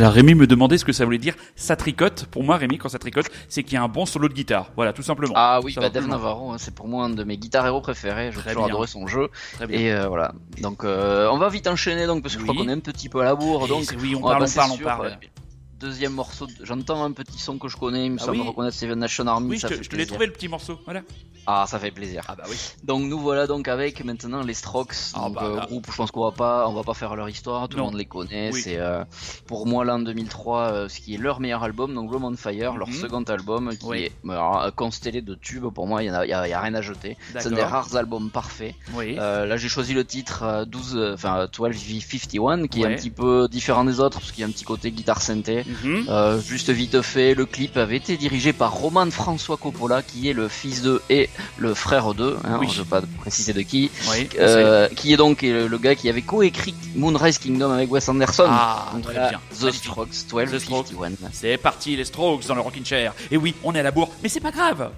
Alors 0.01 0.13
Rémi 0.13 0.33
me 0.33 0.47
demandait 0.47 0.79
ce 0.79 0.85
que 0.85 0.93
ça 0.93 1.05
voulait 1.05 1.19
dire 1.19 1.35
ça 1.55 1.75
tricote. 1.75 2.25
Pour 2.25 2.43
moi, 2.43 2.57
Rémi, 2.57 2.79
quand 2.79 2.89
ça 2.89 2.97
tricote, 2.97 3.27
c'est 3.47 3.61
qu'il 3.61 3.75
y 3.75 3.77
a 3.77 3.83
un 3.83 3.87
bon 3.87 4.07
solo 4.07 4.27
de 4.27 4.33
guitare. 4.33 4.71
Voilà, 4.75 4.93
tout 4.93 5.03
simplement. 5.03 5.33
Ah 5.37 5.59
oui, 5.63 5.75
bah, 5.75 5.91
Dave. 5.91 6.07
Navarro, 6.07 6.51
hein, 6.51 6.55
c'est 6.57 6.73
pour 6.73 6.87
moi 6.87 7.05
un 7.05 7.11
de 7.11 7.23
mes 7.23 7.37
guitares 7.37 7.67
héros 7.67 7.81
préférés. 7.81 8.31
J'ai 8.31 8.41
toujours 8.41 8.65
adoré 8.65 8.87
son 8.87 9.05
jeu. 9.05 9.29
Très 9.53 9.67
bien. 9.67 9.79
Et 9.79 9.93
euh, 9.93 10.07
voilà. 10.07 10.33
Donc 10.59 10.83
euh, 10.83 11.29
on 11.31 11.37
va 11.37 11.49
vite 11.49 11.67
enchaîner 11.67 12.07
donc 12.07 12.23
parce 12.23 12.33
que 12.33 12.39
je 12.39 12.45
crois 12.45 12.55
qu'on 12.55 12.67
est 12.67 12.73
un 12.73 12.79
petit 12.79 13.09
peu 13.09 13.21
à 13.21 13.25
la 13.25 13.35
bourre. 13.35 13.65
Et 13.65 13.69
Donc 13.69 13.83
oui, 14.01 14.15
on, 14.15 14.19
on 14.19 14.21
parle, 14.23 14.43
on 14.43 14.47
parle, 14.47 14.71
on 14.71 14.77
parle. 14.83 15.17
Deuxième 15.81 16.13
morceau, 16.13 16.45
de- 16.45 16.53
j'entends 16.63 17.03
un 17.03 17.11
petit 17.11 17.39
son 17.39 17.57
que 17.57 17.67
je 17.67 17.75
connais, 17.75 18.05
il 18.05 18.11
me 18.11 18.17
Ah 18.21 18.25
semble 18.25 18.37
oui 18.41 18.47
reconnaître 18.47 18.75
Seven 18.77 18.99
Nation 18.99 19.25
Army. 19.27 19.49
Oui, 19.49 19.55
je 19.57 19.61
ça 19.61 19.69
te, 19.69 19.73
fait 19.75 19.83
je 19.83 19.89
te 19.89 19.95
l'ai 19.95 20.05
trouvé 20.05 20.27
le 20.27 20.31
petit 20.31 20.47
morceau. 20.47 20.79
Voilà. 20.85 21.01
Ah, 21.47 21.65
ça 21.67 21.79
fait 21.79 21.89
plaisir. 21.89 22.21
Ah 22.27 22.35
bah 22.35 22.43
oui. 22.49 22.55
Donc 22.83 23.01
nous 23.05 23.17
voilà 23.19 23.47
donc 23.47 23.67
avec 23.67 24.05
maintenant 24.05 24.43
les 24.43 24.53
Strokes, 24.53 24.93
Ah 25.15 25.21
donc, 25.21 25.33
bah, 25.33 25.41
euh, 25.43 25.59
groupe. 25.65 25.87
Je 25.89 25.95
pense 25.97 26.11
qu'on 26.11 26.23
va 26.23 26.31
pas, 26.31 26.67
on 26.69 26.73
va 26.73 26.83
pas 26.83 26.93
faire 26.93 27.15
leur 27.15 27.27
histoire, 27.29 27.67
tout 27.67 27.77
Non. 27.77 27.85
le 27.85 27.89
monde 27.89 27.97
les 27.99 28.05
connaît. 28.05 28.51
Oui. 28.53 28.61
C'est 28.61 28.77
euh, 28.77 29.03
pour 29.47 29.65
moi 29.65 29.83
l'an 29.83 29.97
2003, 29.97 30.59
euh, 30.71 30.87
ce 30.87 30.99
qui 30.99 31.15
est 31.15 31.17
leur 31.17 31.39
meilleur 31.39 31.63
album, 31.63 31.95
donc 31.95 32.11
Room 32.11 32.25
on 32.25 32.35
Fire, 32.37 32.77
leur 32.77 32.89
Mhm. 32.89 32.93
second 32.93 33.23
album, 33.23 33.75
qui 33.75 33.85
Oui. 33.87 33.99
est 34.03 34.11
alors, 34.29 34.69
constellé 34.75 35.23
de 35.23 35.33
tubes. 35.33 35.65
Pour 35.73 35.87
moi, 35.87 36.03
il 36.03 36.07
y 36.07 36.09
a, 36.09 36.25
y 36.45 36.49
y 36.51 36.53
rien 36.55 36.75
à 36.75 36.81
jeter. 36.81 37.17
C'est 37.39 37.47
un 37.47 37.51
des 37.51 37.63
rares 37.63 37.95
albums 37.95 38.29
parfaits. 38.29 38.75
Oui. 38.93 39.15
Là, 39.15 39.57
j'ai 39.57 39.67
choisi 39.69 39.95
le 39.95 40.05
titre 40.05 40.43
euh, 40.43 40.65
12, 40.65 40.95
euh, 40.95 41.13
enfin 41.15 41.47
12V51, 41.47 42.67
qui 42.67 42.83
est 42.83 42.85
un 42.85 42.95
petit 42.95 43.09
peu 43.09 43.47
différent 43.49 43.83
des 43.83 43.99
autres 43.99 44.19
parce 44.19 44.31
qu'il 44.31 44.41
y 44.41 44.43
a 44.43 44.47
un 44.47 44.51
petit 44.51 44.63
côté 44.65 44.91
guitare 44.91 45.23
synthé. 45.23 45.65
Mhm. 45.83 46.05
Euh, 46.09 46.39
juste 46.41 46.69
vite 46.69 47.01
fait, 47.01 47.33
le 47.33 47.45
clip 47.45 47.77
avait 47.77 47.97
été 47.97 48.17
dirigé 48.17 48.53
par 48.53 48.73
Roman 48.73 49.09
François 49.11 49.57
Coppola, 49.57 50.01
qui 50.03 50.29
est 50.29 50.33
le 50.33 50.47
fils 50.47 50.81
de 50.81 51.01
et 51.09 51.29
le 51.57 51.73
frère 51.73 52.13
de, 52.13 52.35
hein, 52.43 52.57
Oui. 52.59 52.67
je 52.71 52.79
ne 52.79 52.83
vais 52.83 52.89
pas 52.89 53.01
préciser 53.19 53.53
de 53.53 53.61
qui, 53.61 53.89
Oui. 54.11 54.27
euh, 54.39 54.87
qui 54.89 55.13
est 55.13 55.17
donc 55.17 55.41
le, 55.43 55.67
le 55.67 55.77
gars 55.77 55.95
qui 55.95 56.09
avait 56.09 56.21
coécrit 56.21 56.75
Moonrise 56.95 57.37
Kingdom 57.37 57.71
avec 57.71 57.91
Wes 57.91 58.07
Anderson. 58.09 58.45
Ah, 58.47 58.89
Donc 58.93 59.03
très 59.03 59.13
bien. 59.13 59.39
The. 59.59 59.71
Strokes, 59.71 60.09
The 60.09 60.59
Strokes. 60.59 60.91
1251. 60.91 61.29
C'est 61.33 61.57
parti, 61.57 61.95
les 61.95 62.05
Strokes 62.05 62.45
dans 62.47 62.55
le 62.55 62.61
Rockin' 62.61 62.85
Chair. 62.85 63.13
Et 63.31 63.37
oui, 63.37 63.55
on 63.63 63.73
est 63.75 63.79
à 63.79 63.83
la 63.83 63.91
bourre, 63.91 64.09
mais 64.21 64.29
c'est 64.29 64.39
pas 64.39 64.51
grave. 64.51 64.89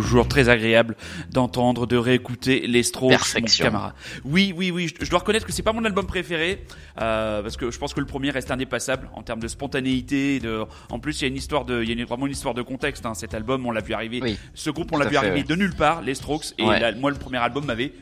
Toujours 0.00 0.28
très 0.28 0.48
agréable 0.48 0.96
d'entendre, 1.30 1.86
de 1.86 1.96
réécouter 1.96 2.66
les 2.66 2.82
Strokes, 2.82 3.10
Perfection. 3.10 3.64
mon 3.66 3.70
camarade. 3.70 3.92
Oui, 4.24 4.52
oui, 4.56 4.70
oui, 4.70 4.88
je, 4.88 5.04
je 5.04 5.10
dois 5.10 5.20
reconnaître 5.20 5.46
que 5.46 5.52
c'est 5.52 5.62
pas 5.62 5.72
mon 5.72 5.84
album 5.84 6.06
préféré, 6.06 6.64
euh, 7.00 7.42
parce 7.42 7.56
que 7.56 7.70
je 7.70 7.78
pense 7.78 7.94
que 7.94 8.00
le 8.00 8.06
premier 8.06 8.30
reste 8.30 8.50
indépassable 8.50 9.08
en 9.14 9.22
termes 9.22 9.40
de 9.40 9.48
spontanéité. 9.48 10.38
De... 10.40 10.64
En 10.90 10.98
plus, 10.98 11.20
il 11.20 11.22
y 11.22 11.24
a 11.24 11.28
une 11.28 11.36
histoire 11.36 11.64
de, 11.64 11.82
il 11.82 11.88
y 11.88 11.92
a 11.92 11.94
une- 11.94 12.04
vraiment 12.04 12.26
une 12.26 12.32
histoire 12.32 12.54
de 12.54 12.62
contexte. 12.62 13.06
Hein, 13.06 13.14
cet 13.14 13.34
album, 13.34 13.64
on 13.66 13.70
l'a 13.70 13.80
vu 13.80 13.94
arriver. 13.94 14.20
Oui. 14.22 14.38
Ce 14.54 14.70
groupe, 14.70 14.90
on 14.92 14.98
l'a 14.98 15.06
vu 15.06 15.12
fait, 15.12 15.16
arriver 15.16 15.36
ouais. 15.38 15.42
de 15.44 15.54
nulle 15.54 15.74
part, 15.74 16.02
les 16.02 16.14
Strokes. 16.14 16.46
Et 16.58 16.64
Ouais. 16.64 16.94
moi, 16.96 17.10
le 17.10 17.16
premier 17.16 17.38
album 17.38 17.64
m'avait 17.64 17.92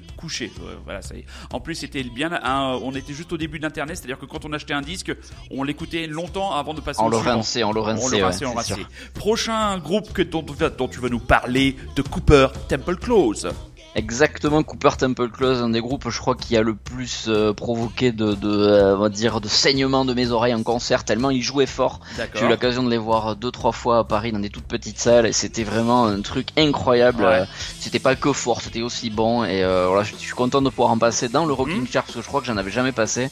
Euh, 0.60 0.74
voilà, 0.84 1.02
ça 1.02 1.14
y 1.14 1.20
est. 1.20 1.24
En 1.52 1.60
plus, 1.60 1.74
c'était 1.74 2.02
bien. 2.02 2.30
un- 2.42 2.78
on 2.82 2.92
était 2.94 3.12
juste 3.12 3.32
au 3.32 3.36
début 3.36 3.58
d'Internet, 3.58 3.96
c'est-à-dire 3.96 4.18
que 4.18 4.26
quand 4.26 4.44
on 4.44 4.52
achetait 4.52 4.74
un 4.74 4.80
disque, 4.82 5.12
on 5.50 5.62
l'écoutait 5.62 6.06
longtemps 6.06 6.52
avant 6.52 6.74
de 6.74 6.80
passer 6.80 7.00
En 7.00 7.06
au 7.06 7.10
le 7.10 7.16
suivant. 7.18 7.36
rincé, 7.36 7.62
en 7.64 7.72
le 7.72 7.80
On 7.80 7.84
rincé, 7.84 8.16
le 8.18 8.24
ouais, 8.24 8.46
on 8.46 8.54
le. 8.76 8.86
Prochain 9.14 9.78
groupe 9.78 10.12
que, 10.12 10.22
dont, 10.22 10.42
dont 10.76 10.88
tu 10.88 11.00
vas 11.00 11.08
nous 11.08 11.18
parler, 11.20 11.76
de 11.96 12.02
Cooper 12.02 12.48
Temple 12.68 12.96
Close. 12.96 13.48
Exactement, 13.96 14.62
Cooper 14.64 14.90
Temple 14.98 15.28
Close, 15.30 15.62
un 15.62 15.68
des 15.68 15.80
groupes, 15.80 16.08
je 16.10 16.18
crois, 16.18 16.34
qui 16.34 16.56
a 16.56 16.62
le 16.62 16.74
plus 16.74 17.26
euh, 17.28 17.52
provoqué 17.52 18.10
de, 18.10 18.34
de 18.34 18.48
euh, 18.50 18.96
on 18.96 19.00
va 19.00 19.08
dire, 19.08 19.40
de 19.40 19.46
saignement 19.48 20.04
de 20.04 20.14
mes 20.14 20.30
oreilles 20.30 20.54
en 20.54 20.62
concert, 20.64 21.04
tellement 21.04 21.30
ils 21.30 21.42
jouaient 21.42 21.66
fort. 21.66 22.00
J'ai 22.34 22.40
eu 22.46 22.48
l'occasion 22.48 22.82
de 22.82 22.90
les 22.90 22.98
voir 22.98 23.36
deux 23.36 23.52
trois 23.52 23.70
fois 23.72 23.98
à 23.98 24.04
Paris 24.04 24.32
dans 24.32 24.40
des 24.40 24.50
toutes 24.50 24.64
petites 24.66 24.98
salles 24.98 25.26
et 25.26 25.32
c'était 25.32 25.62
vraiment 25.62 26.06
un 26.06 26.20
truc 26.22 26.48
incroyable. 26.56 27.22
Ouais. 27.22 27.40
Euh, 27.42 27.44
C'était 27.78 28.00
pas 28.00 28.16
que 28.16 28.32
fort, 28.32 28.62
c'était 28.62 28.82
aussi 28.82 29.10
bon 29.10 29.44
et 29.44 29.62
euh, 29.62 29.86
voilà, 29.88 30.02
je 30.02 30.12
je 30.14 30.18
suis 30.28 30.34
content 30.34 30.60
de 30.62 30.70
pouvoir 30.70 30.90
en 30.90 30.98
passer 30.98 31.28
dans 31.28 31.44
le 31.46 31.52
Rocking. 31.52 31.86
Chair 31.86 32.02
parce 32.02 32.16
que 32.16 32.22
je 32.22 32.26
crois 32.26 32.40
que 32.40 32.46
j'en 32.46 32.56
avais 32.56 32.70
jamais 32.70 32.92
passé. 32.92 33.28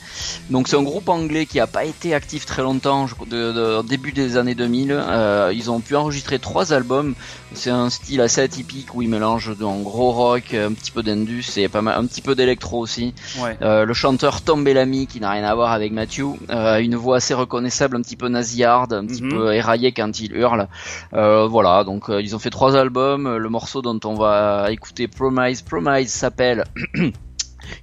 Donc 0.51 0.69
c'est 0.69 0.77
un 0.77 0.83
groupe 0.83 1.09
anglais 1.09 1.47
qui 1.47 1.59
a 1.59 1.67
pas 1.67 1.85
été 1.85 2.15
actif 2.15 2.45
très 2.47 2.63
longtemps, 2.63 3.07
je- 3.07 3.15
de, 3.29 3.53
de- 3.53 3.77
au 3.79 3.83
début 3.83 4.13
des 4.13 4.37
années 4.37 4.55
2000. 4.55 4.93
Euh, 4.93 5.53
ils 5.55 5.71
ont 5.71 5.81
pu 5.81 5.97
enregistrer 5.97 6.39
trois 6.39 6.73
albums. 6.73 7.15
C'est 7.55 7.71
un 7.71 7.89
style 7.91 8.21
assez 8.21 8.41
atypique 8.43 8.95
où 8.95 9.03
ils 9.03 9.09
mélangent 9.09 9.57
de- 9.57 9.65
en 9.65 9.79
gros 9.81 10.11
rock, 10.13 10.51
un 10.55 10.72
petit 10.72 10.90
peu 10.90 11.03
d'indus 11.03 11.44
et 11.57 11.68
pas 11.68 11.82
mal, 11.82 11.98
un 11.98 12.07
petit 12.07 12.22
peu 12.22 12.34
d'électro 12.34 12.78
aussi. 12.78 13.14
Ouais. 13.40 13.57
Euh, 13.62 13.84
le 13.84 13.94
chanteur 13.94 14.42
Tom 14.42 14.64
Bellamy, 14.64 15.07
qui 15.07 15.20
n'a 15.20 15.30
rien 15.30 15.44
à 15.44 15.55
voir 15.55 15.72
avec 15.72 15.92
Matthew, 15.92 16.20
euh, 16.50 16.74
a 16.74 16.80
une 16.80 16.96
voix 16.96 17.16
assez 17.16 17.34
reconnaissable, 17.34 17.96
un 17.96 18.03
petit 18.03 18.16
peu 18.16 18.28
nasillarde, 18.28 18.92
un 18.92 19.07
petit 19.07 19.22
Mhm. 19.22 19.30
peu 19.30 19.53
éraillé 19.55 19.92
quand 19.92 20.18
il 20.20 20.34
hurle. 20.36 20.68
Euh, 21.14 21.46
voilà, 21.46 21.84
donc 21.84 22.11
euh, 22.11 22.20
ils 22.22 22.34
ont 22.34 22.38
fait 22.38 22.50
trois 22.50 22.76
albums. 22.76 23.36
Le 23.36 23.48
morceau 23.48 23.82
dont 23.82 23.98
on 24.05 24.14
va 24.14 24.66
écouter 24.70 25.09
Promise, 25.09 25.62
Promise 25.62 26.11
s'appelle 26.11 26.64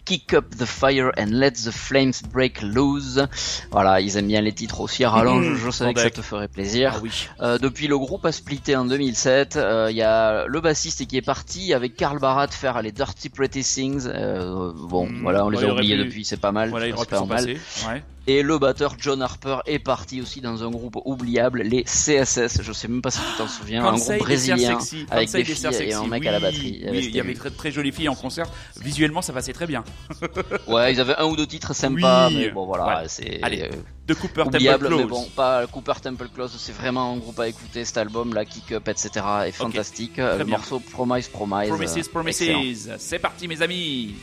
Kick 0.05 0.33
Up 0.33 0.45
the 0.57 0.65
Fire 0.65 1.11
and 1.17 1.27
Let 1.31 1.51
the 1.51 1.71
Flames 1.71 2.21
Break 2.31 2.61
Loose. 2.61 3.21
Voilà, 3.71 4.01
ils 4.01 4.17
aiment 4.17 4.27
bien 4.27 4.41
les 4.41 4.53
titres 4.53 4.81
aussi 4.81 5.03
à 5.03 5.09
rallonge, 5.09 5.47
Mmh, 5.49 5.55
je 5.55 5.71
savais 5.71 5.93
que 5.93 5.99
ça 6.01 6.09
te 6.09 6.21
ferait 6.21 6.47
plaisir. 6.47 6.93
Ah 6.95 6.99
oui. 7.01 7.27
Euh, 7.41 7.57
depuis 7.57 7.87
le 7.87 7.97
groupe 7.97 8.25
a 8.25 8.31
splitté 8.31 8.75
en 8.75 8.85
2007, 8.85 9.55
euh, 9.57 9.87
il 9.91 9.97
y 9.97 10.01
a 10.01 10.45
le 10.47 10.61
bassiste 10.61 11.05
qui 11.07 11.17
est 11.17 11.21
parti 11.21 11.73
avec 11.73 11.95
Karl 11.95 12.19
Barat 12.19 12.47
faire 12.47 12.81
les 12.81 12.91
Dirty 12.91 13.29
Pretty 13.29 13.61
Things. 13.63 14.03
Euh, 14.07 14.71
bon, 14.75 15.07
Mm, 15.07 15.21
voilà, 15.21 15.45
on 15.45 15.49
les 15.49 15.63
a 15.63 15.73
oubliés 15.73 15.97
pu- 15.97 16.03
depuis, 16.05 16.25
c'est 16.25 16.37
pas 16.39 16.51
mal. 16.51 16.69
Voilà, 16.69 16.87
il 16.87 16.93
pas 16.93 17.25
mal. 17.25 17.45
Ouais. 17.45 18.03
Et 18.29 18.43
le 18.43 18.59
batteur 18.59 18.95
John 18.99 19.23
Harper 19.23 19.57
est 19.65 19.79
parti 19.79 20.21
aussi 20.21 20.39
dans 20.39 20.63
un 20.63 20.69
groupe 20.69 20.99
oubliable, 21.03 21.63
les 21.63 21.83
CSS. 21.83 22.61
Je 22.61 22.71
sais 22.73 22.87
même 22.87 23.01
pas 23.01 23.09
si 23.09 23.17
tu 23.17 23.37
t'en 23.39 23.47
souviens, 23.47 23.83
un 23.83 23.95
groupe 23.95 24.19
brésilien 24.19 24.77
avec 25.09 25.31
des 25.31 25.43
filles 25.43 25.65
et 25.79 25.93
un 25.95 26.05
mec 26.05 26.23
à 26.27 26.33
la 26.33 26.39
batterie. 26.39 26.75
Il 26.75 26.81
y 26.81 26.87
avait 26.87 26.97
Oui, 26.99 27.05
il 27.09 27.15
y 27.15 27.19
avait 27.19 27.33
très, 27.33 27.49
très 27.49 27.71
jolies 27.71 27.91
filles 27.91 28.07
en 28.07 28.13
concert. 28.13 28.45
Visuellement, 28.79 29.23
ça 29.23 29.33
passait 29.33 29.51
très 29.51 29.65
bien. 29.65 29.83
Ouais, 30.67 30.93
ils 30.93 31.01
avaient 31.01 31.15
un 31.17 31.25
ou 31.25 31.35
deux 31.35 31.47
titres 31.47 31.73
sympas, 31.73 32.29
mais 32.29 32.49
bon 32.49 32.67
voilà, 32.67 33.07
c'est 33.07 33.39
Allez, 33.41 33.63
euh, 33.63 33.69
De 34.05 34.13
Cooper 34.13 34.43
Temple 34.43 34.57
oubliable, 34.57 34.89
mais 34.89 34.95
Close. 34.97 35.07
bon, 35.07 35.27
pas 35.35 35.65
Cooper 35.65 35.93
Temple 36.03 36.27
Close, 36.31 36.55
c'est 36.59 36.71
vraiment 36.75 37.13
un 37.13 37.17
groupe 37.17 37.39
à 37.39 37.47
écouter. 37.47 37.83
Cet 37.83 37.97
album, 37.97 38.35
la 38.35 38.45
Kick 38.45 38.73
Up, 38.73 38.87
etc. 38.87 39.25
est 39.47 39.51
fantastique. 39.51 40.17
le 40.17 40.43
bien. 40.43 40.57
morceau 40.57 40.79
Promise 40.79 41.29
Promise. 41.29 41.69
Promises, 41.69 41.97
euh, 41.97 42.11
Promises. 42.11 42.95
C'est 42.99 43.19
parti, 43.19 43.47
mes 43.47 43.63
amis. 43.63 44.13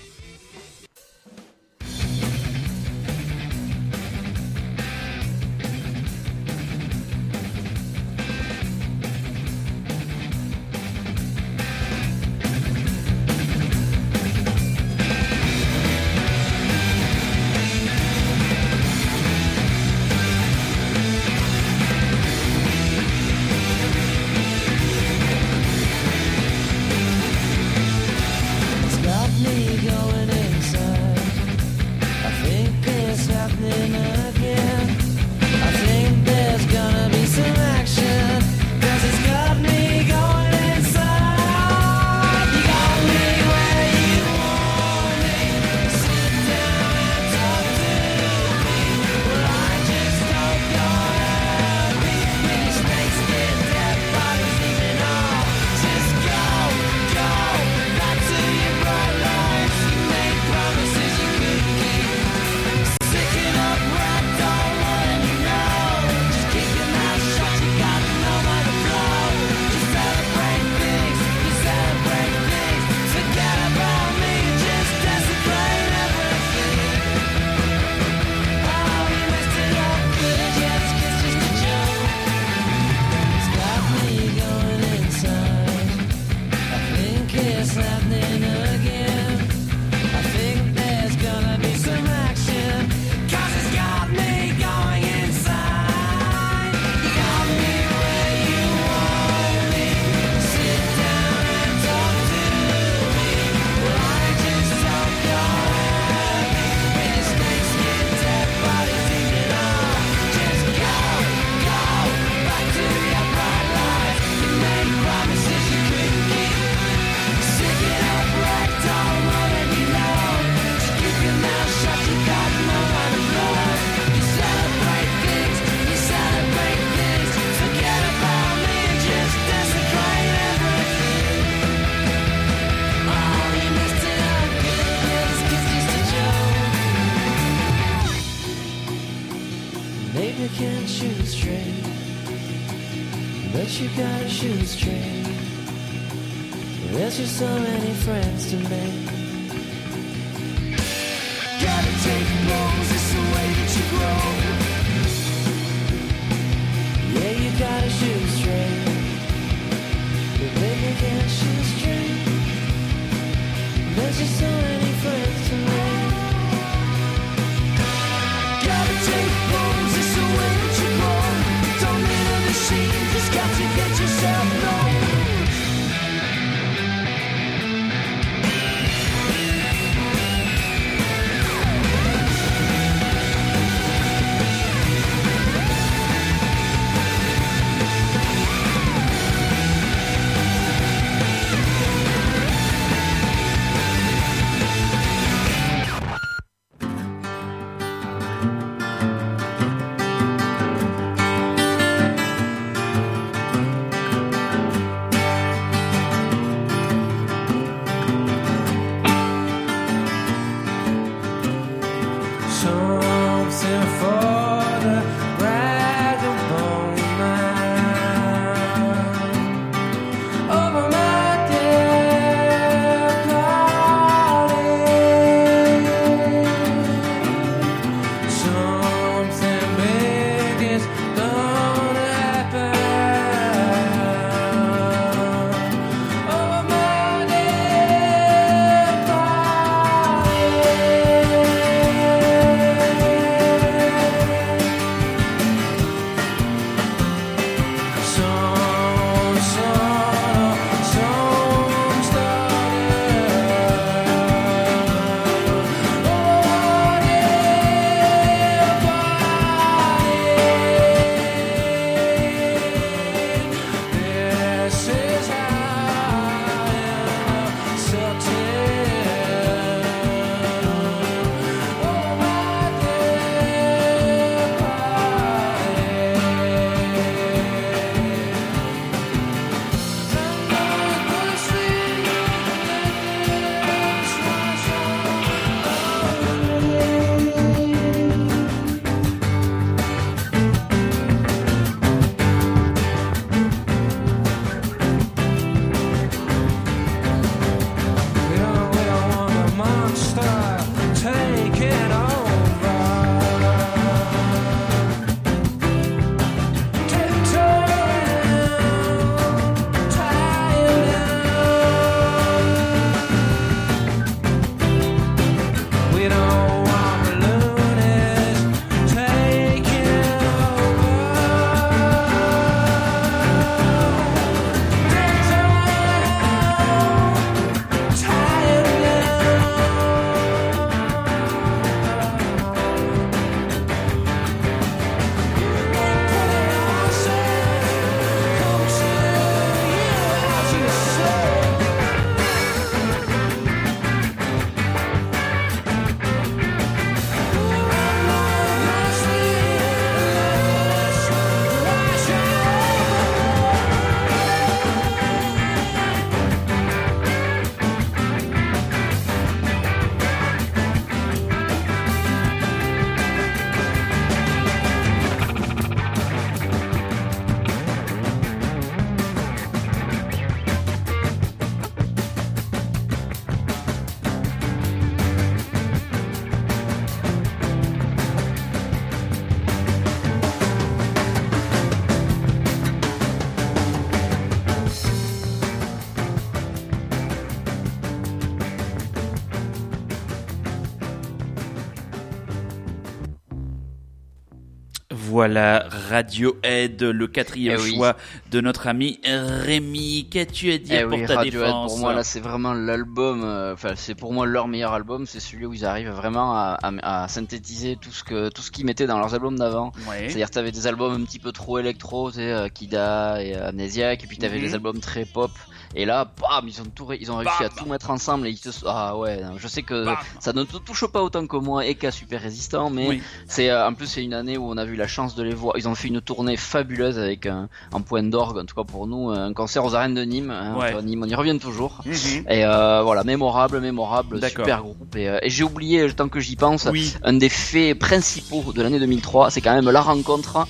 Voilà, 395.27 395.67
Radiohead, 395.91 396.81
le 396.85 397.07
quatrième 397.09 397.57
Eh 397.59 397.63
oui. 397.65 397.75
choix 397.75 397.97
de 398.31 398.41
notre 398.41 398.69
ami 398.69 399.01
Rémi. 399.05 400.07
Qu'as-tu 400.09 400.53
à 400.53 400.59
dire 400.59 400.83
Eh 400.83 400.89
pour 400.89 401.01
oui, 401.01 401.05
ta 401.05 401.17
Radiohead, 401.17 401.47
défense 401.49 401.73
pour 401.73 401.81
moi 401.81 401.95
là 401.95 402.05
c'est 402.05 402.21
vraiment 402.21 402.55
l'album, 402.55 403.25
euh, 403.25 403.53
enfin 403.55 403.73
c'est 403.75 403.97
pour 403.97 404.13
moi 404.13 404.25
leur 404.25 404.47
meilleur 404.47 404.73
album, 404.73 405.05
c'est 405.05 405.19
celui 405.19 405.45
où 405.45 405.53
ils 405.53 405.65
arrivent 405.65 405.91
vraiment 405.91 406.33
à, 406.37 406.57
à- 406.63 407.03
à 407.03 407.09
synthétiser 407.09 407.77
tout 407.81 407.91
ce 407.91 408.05
que 408.05 408.29
tout 408.29 408.41
ce 408.41 408.53
qu'ils 408.53 408.67
mettaient 408.67 408.87
dans 408.87 409.01
leurs 409.01 409.15
albums 409.15 409.37
d'avant. 409.37 409.73
Ouais. 409.89 410.05
C'est-à-dire 410.07 410.31
t'avais 410.31 410.53
des 410.53 410.69
albums 410.69 410.93
un 410.95 411.05
petit 411.05 411.19
peu 411.19 411.33
trop 411.33 411.59
électro, 411.59 412.11
tu 412.13 412.19
sais, 412.19 412.31
euh, 412.31 412.47
Kida 412.49 413.21
et 413.25 413.35
Amnesiac, 413.35 414.05
et 414.05 414.07
puis 414.07 414.19
t'avais 414.19 414.37
Mhm. 414.39 414.43
des 414.45 414.55
albums 414.55 414.79
très 414.81 415.05
pop. 415.07 415.33
Et 415.75 415.85
là, 415.85 416.11
bam, 416.21 416.47
ils 416.49 416.61
ont 416.63 416.67
tout, 416.75 416.87
ré- 416.87 416.99
ils 417.01 417.11
ont 417.13 417.17
réussi 417.17 417.35
Bam. 417.41 417.47
à 417.55 417.61
tout 417.61 417.67
mettre 417.69 417.91
ensemble 417.91 418.27
et 418.27 418.31
ils 418.31 418.39
te, 418.41 418.49
ah 418.67 418.97
ouais, 418.97 419.21
je 419.37 419.49
sais 419.49 419.63
que 419.63 419.85
Bam. 419.85 419.97
ça 420.21 420.33
ne 420.33 420.43
te 420.45 420.57
touche 420.59 420.87
pas 420.87 421.03
autant 421.03 421.27
que 421.27 421.37
moi 421.37 421.67
et 421.67 421.75
qu'à 421.75 421.91
Super 421.91 422.21
Résistant, 422.23 422.71
mais 422.71 422.89
Oui. 422.89 423.03
c'est 423.27 423.51
euh, 423.51 423.67
en 423.67 423.75
plus 423.75 423.87
c'est 423.87 424.05
une 424.05 424.15
année 424.15 424.37
où 424.39 424.49
on 424.51 424.57
a 424.57 424.65
eu 424.65 424.77
la 424.77 424.87
chance 424.87 425.15
de 425.15 425.23
les 425.23 425.35
voir. 425.35 425.55
Ils 425.57 425.69
ont 425.69 425.75
fait 425.75 425.89
une 425.89 426.01
tournée 426.01 426.37
fabuleuse 426.37 426.99
avec 426.99 427.27
un, 427.27 427.49
un 427.73 427.81
point 427.81 428.03
d'orgue, 428.03 428.39
en 428.39 428.45
tout 428.45 428.55
cas 428.55 428.65
pour 428.65 428.87
nous, 428.87 429.11
un 429.11 429.33
concert 429.33 429.65
aux 429.65 429.75
arènes 429.75 429.95
de 429.95 430.03
Nîmes. 430.03 430.31
hein, 430.31 430.57
Ouais. 430.57 430.83
Nîmes, 430.83 431.03
on 431.05 431.09
y 431.09 431.15
revient 431.15 431.39
toujours. 431.39 431.81
Mhm. 431.85 431.95
Et 432.31 432.45
euh, 432.45 432.83
voilà, 432.83 433.05
mémorable, 433.05 433.61
mémorable, 433.61 434.23
super 434.29 434.63
groupe. 434.63 434.97
Et, 434.97 435.09
euh, 435.09 435.19
et 435.23 435.31
j'ai 435.31 435.45
oublié, 435.45 435.91
tant 435.93 436.09
que 436.09 436.21
j'y 436.21 436.37
pense, 436.37 436.67
Oui. 436.71 436.95
un 437.03 437.13
des 437.15 437.29
faits 437.29 437.79
principaux 437.79 438.53
de 438.55 438.63
l'année 438.63 438.79
2003, 438.79 439.31
c'est 439.31 439.41
quand 439.41 439.55
même 439.55 439.71
la 439.71 439.81
rencontre 439.81 440.47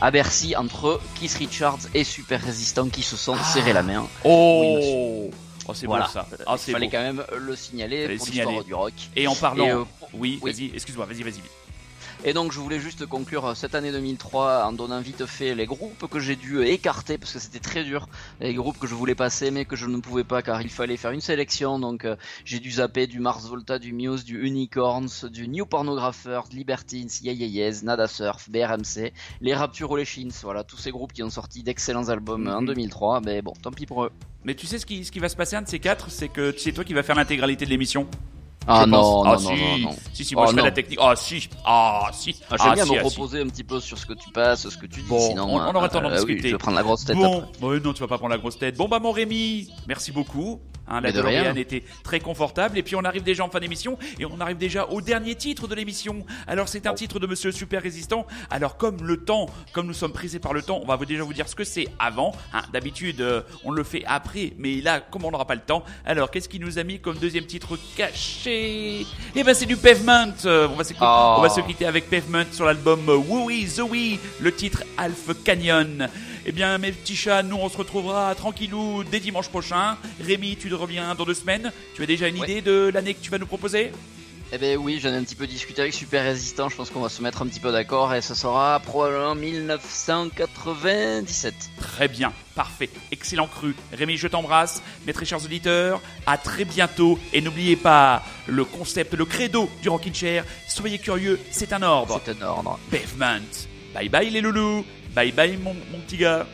à 0.00 0.10
Bercy 0.10 0.54
entre 0.56 1.00
Keith 1.18 1.34
Richards 1.34 1.78
et 1.94 2.04
Super 2.04 2.42
Résistant 2.42 2.88
qui 2.88 3.02
se 3.02 3.16
sont 3.16 3.36
Ah. 3.38 3.44
serrés 3.44 3.72
la 3.72 3.82
main. 3.82 4.06
Oh, 4.24 5.30
oh 5.66 5.74
c'est 5.74 5.86
Voilà. 5.86 6.06
beau 6.06 6.12
ça. 6.12 6.26
Ah, 6.46 6.54
Il 6.54 6.58
c'est 6.58 6.72
fallait 6.72 6.86
beau. 6.86 6.92
quand 6.92 7.02
même 7.02 7.24
le 7.36 7.56
signaler 7.56 8.02
Fallait 8.04 8.16
pour 8.16 8.26
l'histoire 8.26 8.64
du 8.64 8.74
rock. 8.74 8.92
Et 9.16 9.26
en 9.26 9.34
parlant, 9.34 9.64
Et, 9.66 9.70
euh, 9.70 9.84
oui, 10.14 10.38
oui. 10.42 10.52
vas-y, 10.52 10.70
excuse-moi, 10.74 11.06
vas-y, 11.06 11.22
vas-y. 11.22 11.42
Et 12.24 12.32
donc 12.32 12.50
je 12.52 12.58
voulais 12.58 12.80
juste 12.80 13.06
conclure 13.06 13.46
euh, 13.46 13.54
cette 13.54 13.76
année 13.76 13.92
2003 13.92 14.64
en 14.64 14.72
donnant 14.72 15.00
vite 15.00 15.24
fait 15.24 15.54
les 15.54 15.66
groupes 15.66 16.08
que 16.10 16.18
j'ai 16.18 16.34
dû 16.34 16.62
écarter 16.64 17.16
parce 17.16 17.32
que 17.32 17.38
c'était 17.38 17.60
très 17.60 17.84
dur. 17.84 18.08
Les 18.40 18.54
groupes 18.54 18.76
que 18.78 18.88
je 18.88 18.94
voulais 18.96 19.14
passer 19.14 19.52
mais 19.52 19.64
que 19.64 19.76
je 19.76 19.86
ne 19.86 19.98
pouvais 19.98 20.24
pas 20.24 20.42
car 20.42 20.60
il 20.60 20.68
fallait 20.68 20.96
faire 20.96 21.12
une 21.12 21.20
sélection. 21.20 21.78
Donc 21.78 22.04
euh, 22.04 22.16
j'ai 22.44 22.58
dû 22.58 22.72
zapper 22.72 23.06
du 23.06 23.20
Mars 23.20 23.46
Volta, 23.46 23.78
du 23.78 23.92
Muse, 23.92 24.24
du 24.24 24.42
Unicorns, 24.44 25.08
du 25.30 25.46
New 25.48 25.64
Pornographers, 25.64 26.42
Libertines, 26.52 27.08
Yeah 27.22 27.34
Yeah 27.34 27.46
Yeahs, 27.46 27.84
Nada 27.84 28.08
Surf, 28.08 28.50
BRMC, 28.50 29.12
les 29.40 29.54
Rapture 29.54 29.92
ou 29.92 29.96
les 29.96 30.04
Shins. 30.04 30.30
Voilà, 30.42 30.64
tous 30.64 30.76
ces 30.76 30.90
groupes 30.90 31.12
qui 31.12 31.22
ont 31.22 31.30
sorti 31.30 31.62
d'excellents 31.62 32.08
albums 32.08 32.48
en 32.48 32.60
Mhm. 32.62 32.66
2003. 32.66 33.20
Mais 33.20 33.42
bon, 33.42 33.52
tant 33.62 33.70
pis 33.70 33.86
pour 33.86 34.02
eux. 34.04 34.10
Mais 34.44 34.56
tu 34.56 34.66
sais 34.66 34.78
ce 34.78 34.86
qui, 34.86 35.04
ce 35.04 35.12
qui 35.12 35.20
va 35.20 35.28
se 35.28 35.36
passer, 35.36 35.54
un 35.54 35.62
de 35.62 35.68
ces 35.68 35.78
quatre, 35.78 36.10
c'est 36.10 36.28
que 36.28 36.52
c'est 36.58 36.72
toi 36.72 36.82
qui 36.84 36.94
vas 36.94 37.02
faire 37.04 37.16
l'intégralité 37.16 37.64
de 37.64 37.70
l'émission? 37.70 38.08
Ah 38.70 38.82
je 38.84 38.90
non, 38.90 39.22
ah, 39.24 39.32
non, 39.32 39.38
si. 39.38 39.46
non, 39.48 39.78
non. 39.78 39.96
Si, 40.12 40.24
si, 40.24 40.34
moi 40.34 40.44
Oh, 40.46 40.50
je 40.50 40.56
ferai 40.56 40.68
la 40.68 40.72
technique. 40.72 40.98
Ah, 41.02 41.16
si, 41.16 41.48
ah, 41.64 42.10
si. 42.12 42.36
Ah, 42.50 42.56
J'aime 42.58 42.68
Ah, 42.70 42.74
bien 42.74 42.84
si, 42.84 42.92
me 42.92 42.98
ah, 42.98 43.02
si. 43.04 43.08
reposer 43.08 43.40
un 43.40 43.46
petit 43.48 43.64
peu 43.64 43.80
sur 43.80 43.96
ce 43.98 44.04
que 44.06 44.12
tu 44.12 44.30
passes, 44.30 44.68
ce 44.68 44.76
que 44.76 44.86
tu 44.86 45.00
dis. 45.00 45.08
Bon, 45.08 45.18
sinon, 45.26 45.44
on- 45.44 45.56
on 45.56 45.74
aura 45.74 45.82
le 45.86 45.88
temps 45.88 46.00
d'en 46.02 46.10
euh, 46.10 46.18
oui, 46.20 46.26
discuter. 46.34 46.48
je 46.50 46.54
vais 46.54 46.58
prendre 46.58 46.76
la 46.76 46.82
grosse 46.82 47.04
tête 47.04 47.16
Bon, 47.16 47.38
après. 47.38 47.50
bah, 47.60 47.80
non, 47.82 47.92
tu 47.94 48.00
vas 48.00 48.08
pas 48.08 48.18
prendre 48.18 48.32
la 48.34 48.38
grosse 48.38 48.58
tête. 48.58 48.76
Bon, 48.76 48.86
bah, 48.88 48.98
mon 48.98 49.10
Rémi, 49.12 49.68
merci 49.86 50.12
beaucoup. 50.12 50.60
Hein, 50.90 51.02
la. 51.02 51.12
DeLorean 51.12 51.54
était 51.56 51.84
très 52.02 52.18
confortable. 52.18 52.78
Et 52.78 52.82
puis, 52.82 52.96
on 52.96 53.00
arrive 53.04 53.22
déjà 53.22 53.44
en 53.44 53.50
fin 53.50 53.60
d'émission. 53.60 53.98
Et 54.18 54.24
on 54.24 54.40
arrive 54.40 54.56
déjà 54.56 54.86
au 54.86 55.02
dernier 55.02 55.34
titre 55.34 55.68
de 55.68 55.74
l'émission. 55.74 56.24
Alors, 56.46 56.66
c'est 56.68 56.86
un 56.86 56.94
titre 56.94 57.18
de 57.18 57.26
Monsieur 57.26 57.52
Super 57.52 57.82
Résistant. 57.82 58.26
Alors, 58.48 58.78
comme 58.78 58.96
le 59.02 59.18
temps, 59.18 59.46
comme 59.72 59.86
nous 59.86 59.92
sommes 59.92 60.12
pressés 60.14 60.38
par 60.38 60.54
le 60.54 60.62
temps, 60.62 60.80
on 60.82 60.86
va 60.86 60.96
déjà 61.04 61.24
vous 61.24 61.34
dire 61.34 61.46
ce 61.46 61.54
que 61.54 61.64
c'est 61.64 61.88
avant. 61.98 62.32
Hein, 62.54 62.62
D'habitude, 62.72 63.20
euh, 63.20 63.42
on 63.64 63.70
le 63.70 63.84
fait 63.84 64.02
après. 64.06 64.54
Mais 64.58 64.80
là, 64.80 65.00
comme 65.00 65.26
on 65.26 65.30
n'aura 65.30 65.46
pas 65.46 65.54
le 65.56 65.60
temps. 65.60 65.84
Alors, 66.06 66.30
qu'est-ce 66.30 66.48
qu'il 66.48 66.62
nous 66.62 66.78
a 66.78 66.84
mis 66.84 66.98
comme 67.00 67.18
deuxième 67.18 67.44
titre 67.44 67.76
caché 67.94 68.57
Eh 69.34 69.44
ben, 69.44 69.54
c'est 69.54 69.66
du 69.66 69.76
Pavement. 69.76 70.32
Euh, 70.44 70.68
on 70.72 70.76
va 70.76 70.84
s'écouter- 70.84 71.06
Oh. 71.08 71.34
on 71.38 71.42
va 71.42 71.48
se 71.48 71.60
quitter 71.60 71.86
avec 71.86 72.08
Pavement 72.10 72.44
sur 72.52 72.64
l'album 72.66 73.00
euh, 73.08 73.16
Wooey 73.16 73.66
Zoe, 73.66 74.18
le 74.40 74.52
titre 74.54 74.82
Alpha 74.96 75.32
Canyon. 75.44 76.08
Eh 76.46 76.52
bien, 76.52 76.78
mes 76.78 76.92
petits 76.92 77.16
chats, 77.16 77.42
nous 77.42 77.56
on 77.56 77.68
se 77.68 77.76
retrouvera 77.76 78.34
tranquillou 78.34 79.04
dès 79.04 79.20
dimanche 79.20 79.48
prochain. 79.48 79.96
Rémi, 80.24 80.56
tu 80.56 80.72
reviens 80.74 81.14
dans 81.14 81.24
deux 81.24 81.34
semaines. 81.34 81.72
Tu 81.94 82.02
as 82.02 82.06
déjà 82.06 82.28
une 82.28 82.38
Ouais. 82.40 82.50
idée 82.50 82.62
de 82.62 82.90
l'année 82.92 83.14
que 83.14 83.22
tu 83.22 83.30
vas 83.30 83.38
nous 83.38 83.46
proposer? 83.46 83.92
Eh 84.50 84.56
ben 84.56 84.78
oui, 84.78 84.98
j'en 84.98 85.10
ai 85.10 85.16
un 85.16 85.24
petit 85.24 85.34
peu 85.34 85.46
discuté 85.46 85.82
avec 85.82 85.92
Super 85.92 86.24
Résistant, 86.24 86.70
je 86.70 86.76
pense 86.76 86.88
qu'on 86.88 87.02
va 87.02 87.10
se 87.10 87.20
mettre 87.20 87.42
un 87.42 87.46
petit 87.46 87.60
peu 87.60 87.70
d'accord 87.70 88.14
et 88.14 88.22
ce 88.22 88.34
sera 88.34 88.80
probablement 88.80 89.34
1997. 89.34 91.54
Très 91.78 92.08
bien, 92.08 92.32
parfait, 92.54 92.88
excellent 93.12 93.46
cru. 93.46 93.76
Rémi, 93.92 94.16
je 94.16 94.26
t'embrasse. 94.26 94.82
Mes 95.06 95.12
très 95.12 95.26
chers 95.26 95.44
auditeurs, 95.44 96.00
à 96.26 96.38
très 96.38 96.64
bientôt. 96.64 97.18
Et 97.34 97.42
n'oubliez 97.42 97.76
pas 97.76 98.22
le 98.46 98.64
concept, 98.64 99.12
le 99.12 99.26
credo 99.26 99.68
du 99.82 99.90
Rockin' 99.90 100.14
Chair. 100.14 100.46
Soyez 100.66 100.98
curieux, 100.98 101.38
c'est 101.50 101.74
un 101.74 101.82
ordre. 101.82 102.18
C'est 102.24 102.42
un 102.42 102.46
ordre. 102.46 102.78
Pavement. 102.90 103.44
Bye 103.92 104.08
bye 104.08 104.30
les 104.30 104.40
loulous. 104.40 104.82
Bye 105.14 105.32
bye 105.32 105.58
mon, 105.58 105.74
mon 105.92 106.00
petit 106.00 106.16
gars. 106.16 106.46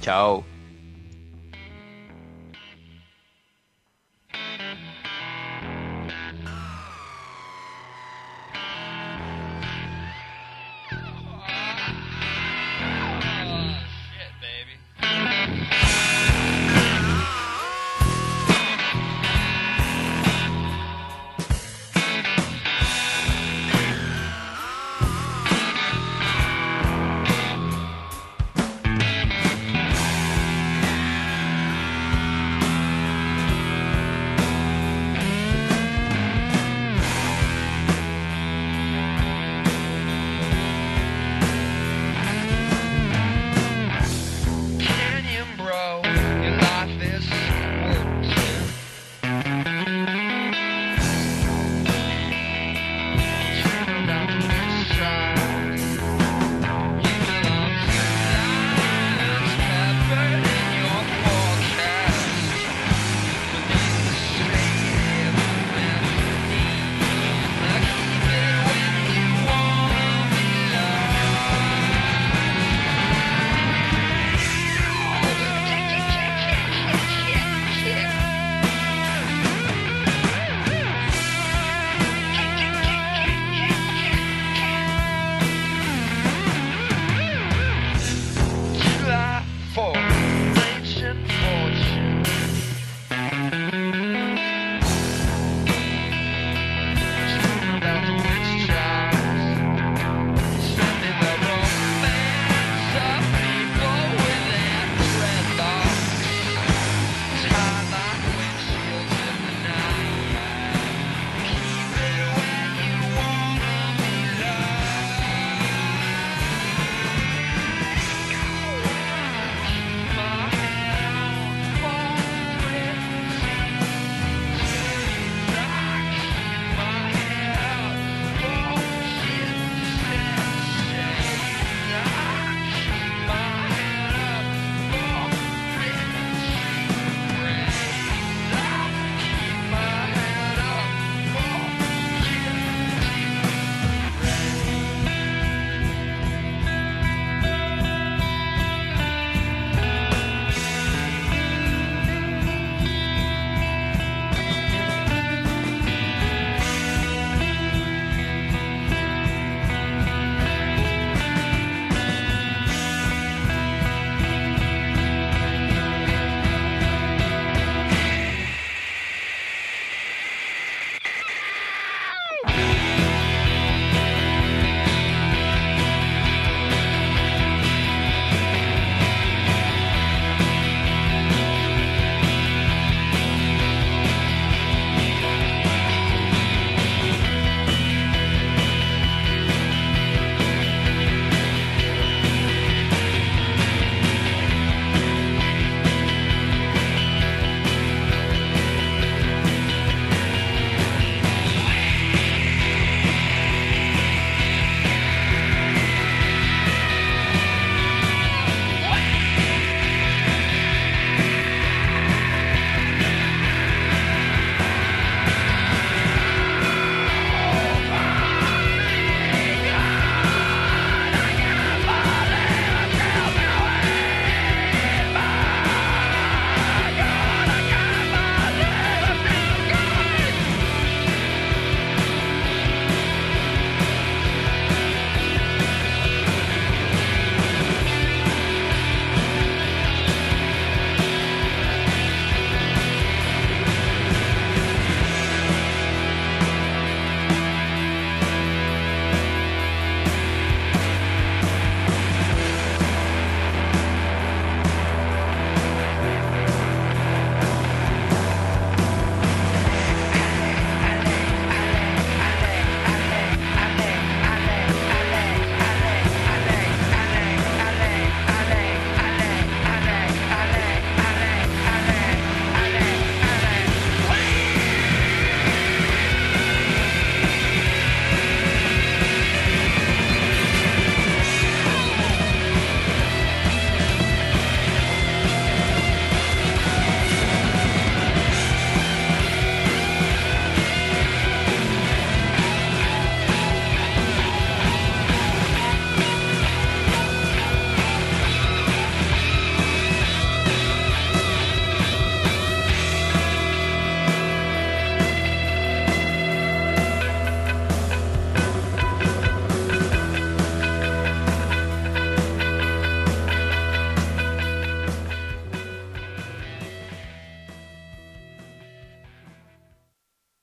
Ciao. 0.00 0.44